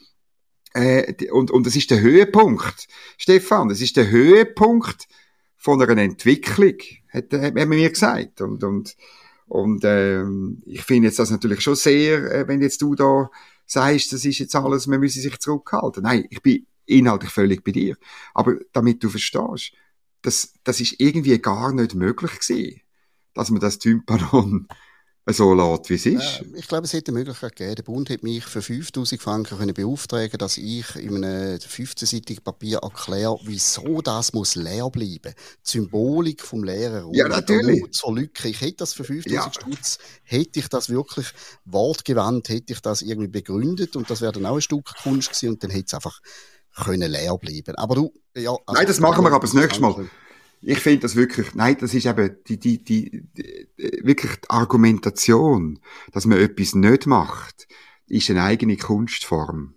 äh, 0.73 1.31
und, 1.31 1.51
und 1.51 1.65
das 1.65 1.75
ist 1.75 1.91
der 1.91 2.01
Höhepunkt, 2.01 2.87
Stefan, 3.17 3.69
das 3.69 3.81
ist 3.81 3.95
der 3.95 4.09
Höhepunkt 4.09 5.07
von 5.55 5.81
einer 5.81 6.01
Entwicklung, 6.01 6.75
hat, 7.09 7.31
hat 7.31 7.55
man 7.55 7.69
mir 7.69 7.89
gesagt. 7.89 8.41
Und, 8.41 8.63
und, 8.63 8.95
und 9.47 9.83
ähm, 9.83 10.61
ich 10.65 10.83
finde 10.83 11.07
jetzt 11.07 11.19
das 11.19 11.31
natürlich 11.31 11.61
schon 11.61 11.75
sehr, 11.75 12.31
äh, 12.31 12.47
wenn 12.47 12.61
jetzt 12.61 12.81
du 12.81 12.95
da 12.95 13.29
sagst, 13.65 14.11
das 14.13 14.25
ist 14.25 14.39
jetzt 14.39 14.55
alles, 14.55 14.87
man 14.87 14.99
müsse 14.99 15.19
sich 15.19 15.39
zurückhalten. 15.39 16.03
Nein, 16.03 16.25
ich 16.29 16.41
bin 16.41 16.65
inhaltlich 16.85 17.31
völlig 17.31 17.63
bei 17.63 17.71
dir. 17.71 17.97
Aber 18.33 18.55
damit 18.71 19.03
du 19.03 19.09
verstehst, 19.09 19.73
das, 20.21 20.53
das 20.63 20.81
ist 20.81 20.99
irgendwie 20.99 21.37
gar 21.39 21.71
nicht 21.73 21.95
möglich 21.95 22.39
gewesen, 22.39 22.81
dass 23.33 23.51
man 23.51 23.59
das 23.59 23.79
Tympanon 23.79 24.67
so 25.33 25.53
lässt, 25.53 25.89
wie 25.89 25.95
es 25.95 26.05
ist? 26.05 26.41
Äh, 26.41 26.59
ich 26.59 26.67
glaube, 26.67 26.85
es 26.85 26.93
hätte 26.93 27.11
eine 27.11 27.19
Möglichkeit 27.19 27.55
gegeben. 27.55 27.75
Der 27.75 27.83
Bund 27.83 28.09
hat 28.09 28.23
mich 28.23 28.45
für 28.45 28.61
5000 28.61 29.21
Franken 29.21 29.57
können 29.57 29.73
beauftragen 29.73 30.37
dass 30.37 30.57
ich 30.57 30.95
in 30.95 31.23
einem 31.23 31.57
15-seitigen 31.57 32.43
Papier 32.43 32.79
erkläre, 32.83 33.39
wieso 33.43 34.01
das 34.01 34.33
muss 34.33 34.55
leer 34.55 34.89
bleiben. 34.89 35.33
Die 35.33 35.69
Symbolik 35.69 36.41
vom 36.41 36.63
leeren 36.63 37.03
Raum. 37.03 37.13
Ja, 37.13 37.27
natürlich. 37.27 37.91
Zur 37.91 38.15
Lücke. 38.15 38.49
Ich 38.49 38.61
hätte 38.61 38.77
das 38.77 38.93
für 38.93 39.03
5000 39.03 39.33
ja. 39.33 39.51
Stutz, 39.51 39.97
hätte 40.23 40.59
ich 40.59 40.67
das 40.67 40.89
wirklich 40.89 41.27
wortgewandt, 41.65 42.49
hätte 42.49 42.73
ich 42.73 42.81
das 42.81 43.01
irgendwie 43.01 43.29
begründet 43.29 43.95
und 43.95 44.09
das 44.09 44.21
wäre 44.21 44.33
dann 44.33 44.45
auch 44.45 44.55
ein 44.55 44.61
Stück 44.61 44.85
Kunst 45.01 45.29
gewesen 45.29 45.49
und 45.49 45.63
dann 45.63 45.71
hätte 45.71 45.85
es 45.87 45.93
einfach 45.93 46.19
können 46.75 47.09
leer 47.09 47.37
bleiben. 47.37 47.75
Aber 47.75 47.95
du, 47.95 48.13
ja. 48.35 48.51
Also, 48.51 48.63
Nein, 48.73 48.87
das 48.87 48.99
machen 48.99 49.23
wir 49.23 49.31
aber 49.31 49.39
das 49.39 49.53
nächste 49.53 49.81
Mal. 49.81 50.09
Ich 50.67 50.79
finde 50.79 51.01
das 51.01 51.15
wirklich, 51.15 51.53
nein, 51.53 51.77
das 51.79 51.93
ist 51.93 52.07
eben 52.07 52.37
die, 52.47 52.57
die, 52.57 52.83
die, 52.83 53.23
die, 53.37 53.67
wirklich 54.01 54.35
die 54.37 54.49
Argumentation, 54.49 55.79
dass 56.11 56.25
man 56.25 56.39
etwas 56.39 56.73
nicht 56.73 57.05
macht, 57.05 57.67
ist 58.07 58.31
eine 58.31 58.43
eigene 58.43 58.75
Kunstform. 58.75 59.75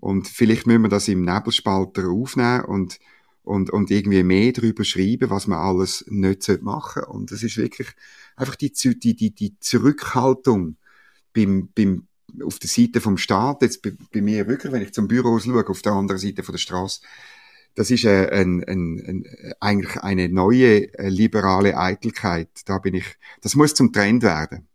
Und 0.00 0.28
vielleicht 0.28 0.66
müssen 0.66 0.82
wir 0.82 0.90
das 0.90 1.08
im 1.08 1.22
Nebelspalter 1.24 2.08
aufnehmen 2.08 2.66
und, 2.66 2.98
und, 3.42 3.70
und 3.70 3.90
irgendwie 3.90 4.22
mehr 4.22 4.52
darüber 4.52 4.84
schreiben, 4.84 5.30
was 5.30 5.46
man 5.46 5.58
alles 5.58 6.04
nicht 6.08 6.46
machen 6.60 7.02
sollte. 7.04 7.10
Und 7.10 7.32
das 7.32 7.42
ist 7.42 7.56
wirklich 7.56 7.88
einfach 8.36 8.54
die, 8.54 8.70
die, 8.72 9.16
die, 9.16 9.34
die 9.34 9.58
Zurückhaltung 9.60 10.76
beim, 11.32 11.70
beim, 11.74 12.06
auf 12.44 12.58
der 12.58 12.68
Seite 12.68 13.00
vom 13.00 13.16
Staat, 13.16 13.62
jetzt 13.62 13.80
bei, 13.80 13.94
bei 14.12 14.20
mir 14.20 14.46
wirklich, 14.46 14.72
wenn 14.72 14.82
ich 14.82 14.92
zum 14.92 15.08
Büro 15.08 15.38
schaue, 15.38 15.66
auf 15.66 15.80
der 15.80 15.92
anderen 15.92 16.20
Seite 16.20 16.42
von 16.42 16.52
der 16.52 16.58
Straße, 16.58 17.00
das 17.74 17.90
ist 17.90 18.04
äh, 18.04 18.28
ein, 18.30 18.64
ein, 18.64 19.04
ein, 19.06 19.54
eigentlich 19.60 19.96
eine 19.98 20.28
neue 20.28 20.92
äh, 20.94 21.08
liberale 21.08 21.76
Eitelkeit. 21.76 22.48
Da 22.66 22.78
bin 22.78 22.94
ich, 22.94 23.04
das 23.40 23.54
muss 23.54 23.74
zum 23.74 23.92
Trend 23.92 24.22
werden. 24.22 24.68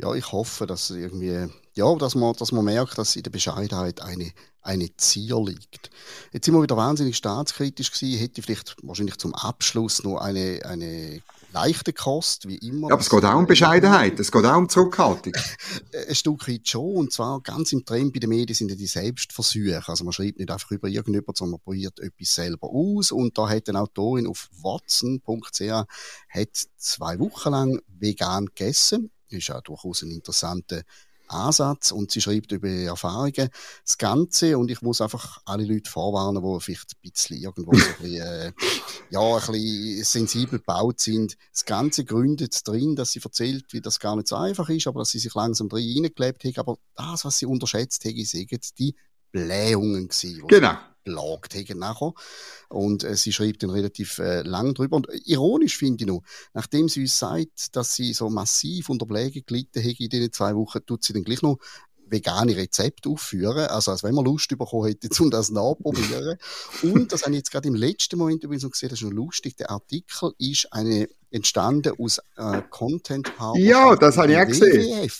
Ja, 0.00 0.14
ich 0.14 0.30
hoffe, 0.30 0.66
dass 0.66 0.90
irgendwie, 0.90 1.48
ja, 1.74 1.94
dass 1.96 2.14
man, 2.14 2.32
dass 2.34 2.52
man 2.52 2.64
merkt, 2.64 2.98
dass 2.98 3.16
in 3.16 3.24
der 3.24 3.30
Bescheidenheit 3.30 4.00
eine, 4.00 4.32
eine 4.62 4.96
Zier 4.96 5.42
liegt. 5.44 5.90
Jetzt 6.32 6.44
sind 6.44 6.54
wir 6.54 6.62
wieder 6.62 6.76
wahnsinnig 6.76 7.16
staatskritisch 7.16 7.90
gewesen, 7.90 8.20
hätte 8.20 8.42
vielleicht 8.42 8.76
wahrscheinlich 8.82 9.18
zum 9.18 9.34
Abschluss 9.34 10.04
noch 10.04 10.18
eine, 10.18 10.60
eine 10.64 11.20
leichte 11.52 11.92
Kost, 11.92 12.46
wie 12.48 12.56
immer. 12.56 12.88
Ja, 12.88 12.94
aber 12.94 13.02
es 13.02 13.10
geht 13.10 13.24
auch 13.24 13.36
um 13.36 13.46
Bescheidenheit, 13.46 14.18
es 14.20 14.30
geht 14.30 14.44
auch 14.44 14.56
um 14.56 14.68
Zurückhaltung. 14.68 15.32
Ein 16.08 16.14
Stück 16.14 16.48
weit 16.48 16.68
schon, 16.68 16.96
und 16.96 17.12
zwar 17.12 17.40
ganz 17.40 17.72
im 17.72 17.84
Trend 17.84 18.12
bei 18.12 18.20
den 18.20 18.30
Medien 18.30 18.54
sind 18.54 18.70
ja 18.70 18.76
die 18.76 18.86
Selbstversuche. 18.86 19.82
Also 19.86 20.04
man 20.04 20.12
schreibt 20.12 20.38
nicht 20.38 20.50
einfach 20.50 20.70
über 20.70 20.88
irgendjemand, 20.88 21.36
sondern 21.36 21.52
man 21.52 21.60
probiert 21.60 21.98
etwas 22.00 22.34
selber 22.34 22.68
aus. 22.68 23.12
Und 23.12 23.36
da 23.38 23.48
hat 23.48 23.68
eine 23.68 23.80
Autorin 23.80 24.26
auf 24.26 24.48
watson.ch 24.62 25.60
hat 26.28 26.48
zwei 26.76 27.18
Wochen 27.18 27.50
lang 27.50 27.80
vegan 27.88 28.46
gegessen. 28.46 29.10
Ist 29.28 29.50
auch 29.50 29.60
durchaus 29.62 30.02
ein 30.02 30.10
interessanter 30.10 30.82
Ansatz 31.28 31.90
und 31.92 32.10
sie 32.10 32.20
schreibt 32.20 32.52
über 32.52 32.68
Erfahrungen. 32.68 33.48
Das 33.84 33.98
Ganze, 33.98 34.58
und 34.58 34.70
ich 34.70 34.82
muss 34.82 35.00
einfach 35.00 35.40
alle 35.44 35.64
Leute 35.64 35.90
vorwarnen, 35.90 36.42
die 36.42 36.60
vielleicht 36.60 36.92
ein 36.92 37.10
bisschen 37.10 37.38
irgendwo 37.38 37.74
so 37.74 37.84
ein 37.84 37.94
bisschen, 38.00 38.26
äh, 38.26 38.52
ja, 39.10 39.20
ein 39.20 39.52
bisschen 39.52 40.04
sensibel 40.04 40.58
gebaut 40.58 41.00
sind. 41.00 41.36
Das 41.52 41.64
Ganze 41.64 42.04
gründet 42.04 42.66
drin, 42.66 42.96
dass 42.96 43.12
sie 43.12 43.20
erzählt, 43.22 43.72
wie 43.72 43.80
das 43.80 44.00
gar 44.00 44.16
nicht 44.16 44.28
so 44.28 44.36
einfach 44.36 44.68
ist, 44.68 44.86
aber 44.86 45.00
dass 45.00 45.10
sie 45.10 45.18
sich 45.18 45.34
langsam 45.34 45.68
drin 45.68 45.84
hineingelebt 45.84 46.44
hat. 46.44 46.58
Aber 46.58 46.78
das, 46.94 47.24
was 47.24 47.38
sie 47.38 47.46
unterschätzt 47.46 48.04
hat, 48.04 48.14
sind 48.16 48.78
die 48.78 48.94
Blähungen 49.32 50.08
gewesen. 50.08 50.46
Genau 50.46 50.76
belagt 51.08 51.54
haben 51.54 51.78
nachher. 51.78 52.12
Und 52.68 53.04
äh, 53.04 53.16
sie 53.16 53.32
schreibt 53.32 53.62
dann 53.62 53.70
relativ 53.70 54.18
äh, 54.18 54.42
lang 54.42 54.74
drüber. 54.74 54.96
Und 54.96 55.08
äh, 55.08 55.20
ironisch 55.24 55.76
finde 55.76 56.04
ich 56.04 56.08
noch, 56.08 56.22
nachdem 56.54 56.88
sie 56.88 57.02
uns 57.02 57.18
sagt, 57.18 57.76
dass 57.76 57.94
sie 57.94 58.12
so 58.12 58.30
massiv 58.30 58.88
unter 58.88 59.06
Pflege 59.06 59.42
gelitten 59.42 59.82
hat 59.82 60.00
in 60.00 60.08
diesen 60.08 60.32
zwei 60.32 60.54
Wochen, 60.54 60.84
tut 60.86 61.04
sie 61.04 61.12
dann 61.12 61.24
gleich 61.24 61.42
noch 61.42 61.58
vegane 62.10 62.56
Rezepte 62.56 63.08
aufführen, 63.08 63.66
also 63.66 63.90
als 63.90 64.02
wenn 64.02 64.14
man 64.14 64.24
Lust 64.24 64.48
bekommen 64.48 64.86
hätte, 64.86 65.08
um 65.22 65.30
das 65.30 65.50
nachzuprobieren. 65.50 66.38
und 66.82 67.12
das 67.12 67.22
habe 67.22 67.32
ich 67.32 67.38
jetzt 67.38 67.50
gerade 67.50 67.68
im 67.68 67.74
letzten 67.74 68.18
Moment 68.18 68.42
übrigens 68.44 68.62
noch 68.62 68.70
gesehen, 68.70 68.88
das 68.88 69.00
ist 69.00 69.04
noch 69.04 69.12
lustig, 69.12 69.56
der 69.56 69.70
Artikel 69.70 70.32
ist 70.38 70.72
eine 70.72 71.08
entstanden 71.30 71.92
aus 71.98 72.18
äh, 72.36 72.62
Content 72.70 73.36
Partner. 73.36 73.62
Ja, 73.62 73.96
das 73.96 74.16
habe 74.16 74.32
ich 74.32 74.38
auch 74.38 74.46
gesehen. 74.46 75.10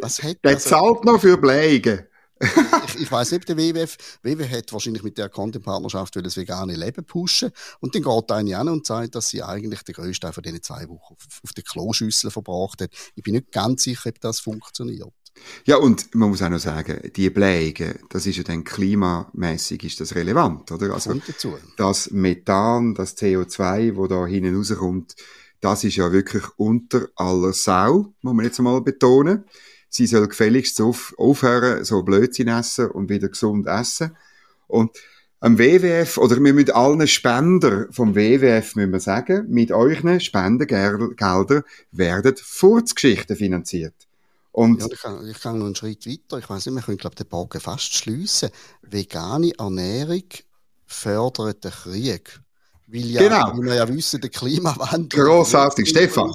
Was 0.00 0.22
hat 0.22 0.38
der 0.42 0.54
also, 0.54 0.70
zahlt 0.70 1.04
noch 1.04 1.20
für 1.20 1.36
Pflege 1.36 2.08
ich, 2.94 3.02
ich 3.02 3.12
weiß 3.12 3.32
nicht, 3.32 3.48
der 3.48 3.56
WWF, 3.56 3.96
WWF 4.22 4.50
hat 4.50 4.72
wahrscheinlich 4.72 5.02
mit 5.02 5.18
der 5.18 5.28
Content-Partnerschaft 5.28 6.16
das 6.16 6.36
vegane 6.36 6.76
Leben 6.76 7.04
pushen 7.04 7.50
und 7.80 7.94
dann 7.94 8.02
geht 8.02 8.30
eine 8.30 8.58
an 8.58 8.68
und 8.68 8.86
sagt, 8.86 9.14
dass 9.14 9.28
sie 9.28 9.42
eigentlich 9.42 9.82
den 9.82 9.94
grössten 9.94 10.22
Teil 10.22 10.32
von 10.32 10.42
diesen 10.42 10.62
zwei 10.62 10.88
Wochen 10.88 11.14
auf, 11.14 11.40
auf 11.42 11.52
der 11.52 11.64
Kloschüssel 11.64 12.30
verbracht 12.30 12.82
hat. 12.82 12.90
Ich 13.14 13.22
bin 13.22 13.34
nicht 13.34 13.52
ganz 13.52 13.82
sicher, 13.84 14.10
ob 14.10 14.20
das 14.20 14.40
funktioniert. 14.40 15.12
Ja, 15.64 15.76
und 15.76 16.14
man 16.14 16.28
muss 16.28 16.42
auch 16.42 16.50
noch 16.50 16.58
sagen, 16.58 17.10
die 17.16 17.30
Bläge, 17.30 17.98
das 18.10 18.26
ist 18.26 18.36
ja 18.36 18.42
dann 18.42 18.64
klimamäßig 18.64 19.82
ist 19.84 20.00
das 20.00 20.14
relevant, 20.14 20.70
oder? 20.70 20.92
Also, 20.92 21.18
das 21.78 22.10
Methan, 22.10 22.94
das 22.94 23.16
CO2, 23.16 23.96
wo 23.96 24.06
da 24.06 24.26
hinten 24.26 24.54
rauskommt, 24.54 25.16
das 25.60 25.84
ist 25.84 25.96
ja 25.96 26.12
wirklich 26.12 26.42
unter 26.56 27.08
aller 27.16 27.52
Sau, 27.52 28.12
muss 28.20 28.34
man 28.34 28.44
jetzt 28.44 28.58
mal 28.58 28.80
betonen 28.82 29.44
sie 29.92 30.06
soll 30.06 30.26
gefälligst 30.26 30.80
auf, 30.80 31.14
aufhören, 31.18 31.84
so 31.84 32.02
Blödsinn 32.02 32.48
essen 32.48 32.90
und 32.90 33.10
wieder 33.10 33.28
gesund 33.28 33.66
essen. 33.66 34.16
Und 34.66 34.90
am 35.38 35.58
WWF, 35.58 36.18
oder 36.18 36.42
wir 36.42 36.52
müssen 36.52 36.70
allen 36.70 37.06
Spender 37.06 37.86
vom 37.90 38.14
WWF 38.14 38.74
müssen 38.74 38.92
wir 38.92 39.00
sagen, 39.00 39.46
mit 39.48 39.70
euren 39.70 40.18
Spendengeldern 40.18 41.62
werden 41.90 42.34
Furzgeschichten 42.36 43.36
finanziert. 43.36 43.94
Und 44.50 44.80
ja, 44.80 44.88
ich, 44.90 45.00
kann, 45.00 45.28
ich 45.28 45.40
kann 45.40 45.58
noch 45.58 45.66
einen 45.66 45.74
Schritt 45.74 46.06
weiter. 46.06 46.38
Ich 46.38 46.48
weiß 46.48 46.66
nicht, 46.66 46.74
wir 46.74 46.82
können, 46.82 46.98
glaube 46.98 47.16
den 47.16 47.26
Bogen 47.26 47.60
fast 47.60 47.94
schliessen. 47.94 48.50
Vegane 48.82 49.52
Ernährung 49.58 50.24
fördert 50.86 51.64
den 51.64 51.70
Krieg. 51.70 52.40
Weil 52.92 53.06
ja, 53.06 53.22
genau. 53.22 53.56
wie 53.56 53.66
wir 53.66 53.74
ja 53.76 53.88
wissen, 53.88 54.20
der 54.20 54.28
Klimawandel. 54.28 55.24
Großartig, 55.24 55.88
Stefan. 55.88 56.34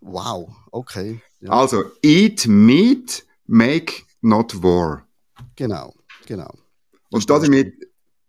Wow, 0.00 0.48
okay. 0.70 1.20
Ja. 1.40 1.50
Also, 1.50 1.82
eat 2.00 2.46
meat, 2.46 3.24
make 3.46 3.92
not 4.20 4.62
war. 4.62 5.04
Genau, 5.56 5.92
genau. 6.24 6.52
Und 7.10 7.28
damit, 7.28 7.74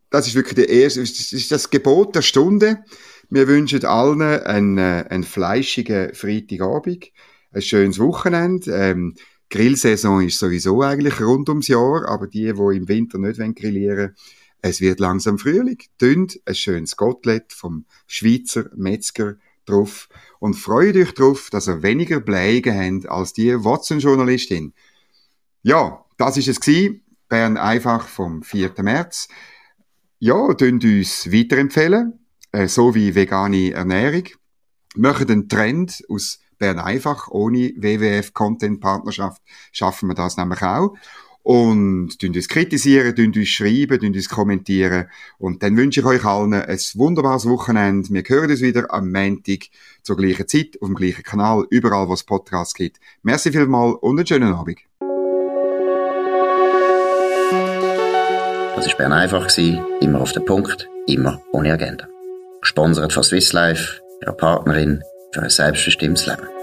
das 0.09 0.25
ist 0.25 0.33
wirklich 0.33 0.55
der 0.55 0.69
erste, 0.69 1.01
das 1.01 1.31
ist 1.31 1.51
das 1.51 1.69
Gebot 1.69 2.15
der 2.15 2.23
Stunde. 2.23 2.83
Wir 3.29 3.47
wünschen 3.47 3.85
allen 3.85 4.21
einen, 4.21 4.79
äh, 4.79 5.05
einen 5.09 5.23
fleischigen 5.23 6.15
Freitagabend, 6.15 7.11
ein 7.51 7.61
schönes 7.61 7.99
Wochenende. 7.99 8.71
Ähm, 8.71 9.13
Grillsaison 9.51 10.25
ist 10.25 10.39
sowieso 10.39 10.81
eigentlich 10.81 11.21
rund 11.21 11.47
ums 11.49 11.67
Jahr, 11.67 12.09
aber 12.09 12.25
die, 12.25 12.51
die 12.51 12.77
im 12.77 12.87
Winter 12.87 13.19
nicht 13.19 13.55
grillieren 13.55 13.97
wollen, 13.97 14.15
es 14.61 14.81
wird 14.81 14.99
langsam 14.99 15.37
Frühling. 15.37 15.77
Tönt 15.97 16.39
ein 16.45 16.55
schönes 16.55 16.97
Gottlet 16.97 17.53
vom 17.53 17.85
Schweizer 18.07 18.69
Metzger 18.75 19.35
drauf 19.65 20.09
und 20.39 20.55
freut 20.55 20.95
euch 20.95 21.13
darauf, 21.13 21.49
dass 21.49 21.67
ihr 21.67 21.83
weniger 21.83 22.19
Bleigen 22.19 23.03
habt 23.03 23.09
als 23.09 23.33
die 23.33 23.53
Watson-Journalistin. 23.53 24.73
Ja, 25.61 26.05
das 26.17 26.37
ist 26.37 26.47
es 26.47 26.59
gewesen. 26.59 27.03
Bern 27.29 27.57
einfach 27.57 28.07
vom 28.07 28.41
4. 28.41 28.73
März. 28.81 29.27
Ja, 30.19 30.53
tönt 30.53 30.83
uns 30.85 31.31
weiterempfehlen, 31.31 32.25
äh, 32.51 32.67
so 32.67 32.95
wie 32.95 33.13
vegane 33.15 33.71
Ernährung. 33.71 34.23
Machen 34.95 35.27
den 35.27 35.49
Trend 35.49 36.03
aus 36.09 36.39
Bern 36.57 36.79
einfach, 36.79 37.27
ohne 37.27 37.73
WWF-Content-Partnerschaft 37.75 39.41
schaffen 39.71 40.09
wir 40.09 40.15
das 40.15 40.37
nämlich 40.37 40.61
auch 40.63 40.95
und 41.47 42.19
tun 42.19 42.35
uns 42.35 42.49
kritisieren, 42.49 43.15
tun 43.15 43.31
uns 43.33 43.47
schreiben, 43.47 43.97
tun 44.01 44.13
uns 44.13 44.27
kommentieren 44.27 45.05
und 45.37 45.63
dann 45.63 45.77
wünsche 45.77 46.01
ich 46.01 46.05
euch 46.05 46.25
allen 46.25 46.53
ein 46.53 46.79
wunderbares 46.95 47.47
Wochenende. 47.47 48.09
Wir 48.09 48.21
hören 48.27 48.51
uns 48.51 48.59
wieder 48.59 48.93
am 48.93 49.13
Montag 49.13 49.69
zur 50.03 50.17
gleichen 50.17 50.45
Zeit 50.49 50.75
auf 50.81 50.89
dem 50.89 50.95
gleichen 50.95 51.23
Kanal, 51.23 51.65
überall 51.69 52.09
wo 52.09 52.13
es 52.13 52.25
Podcasts 52.25 52.73
gibt. 52.73 52.97
Merci 53.23 53.53
vielmals 53.53 53.95
und 54.01 54.17
einen 54.17 54.27
schönen 54.27 54.53
Abend. 54.53 54.79
Das 58.75 58.85
war 58.85 58.97
Bern 58.97 59.13
einfach, 59.13 59.47
immer 60.01 60.19
auf 60.19 60.33
den 60.33 60.43
Punkt, 60.43 60.89
immer 61.05 61.41
ohne 61.53 61.71
Agenda. 61.71 62.09
Gesponsert 62.59 63.13
von 63.13 63.23
Swiss 63.23 63.53
Life, 63.53 64.01
ihrer 64.21 64.33
Partnerin 64.33 65.01
für 65.31 65.43
ein 65.43 65.49
selbstbestimmtes 65.49 66.25
Leben. 66.25 66.56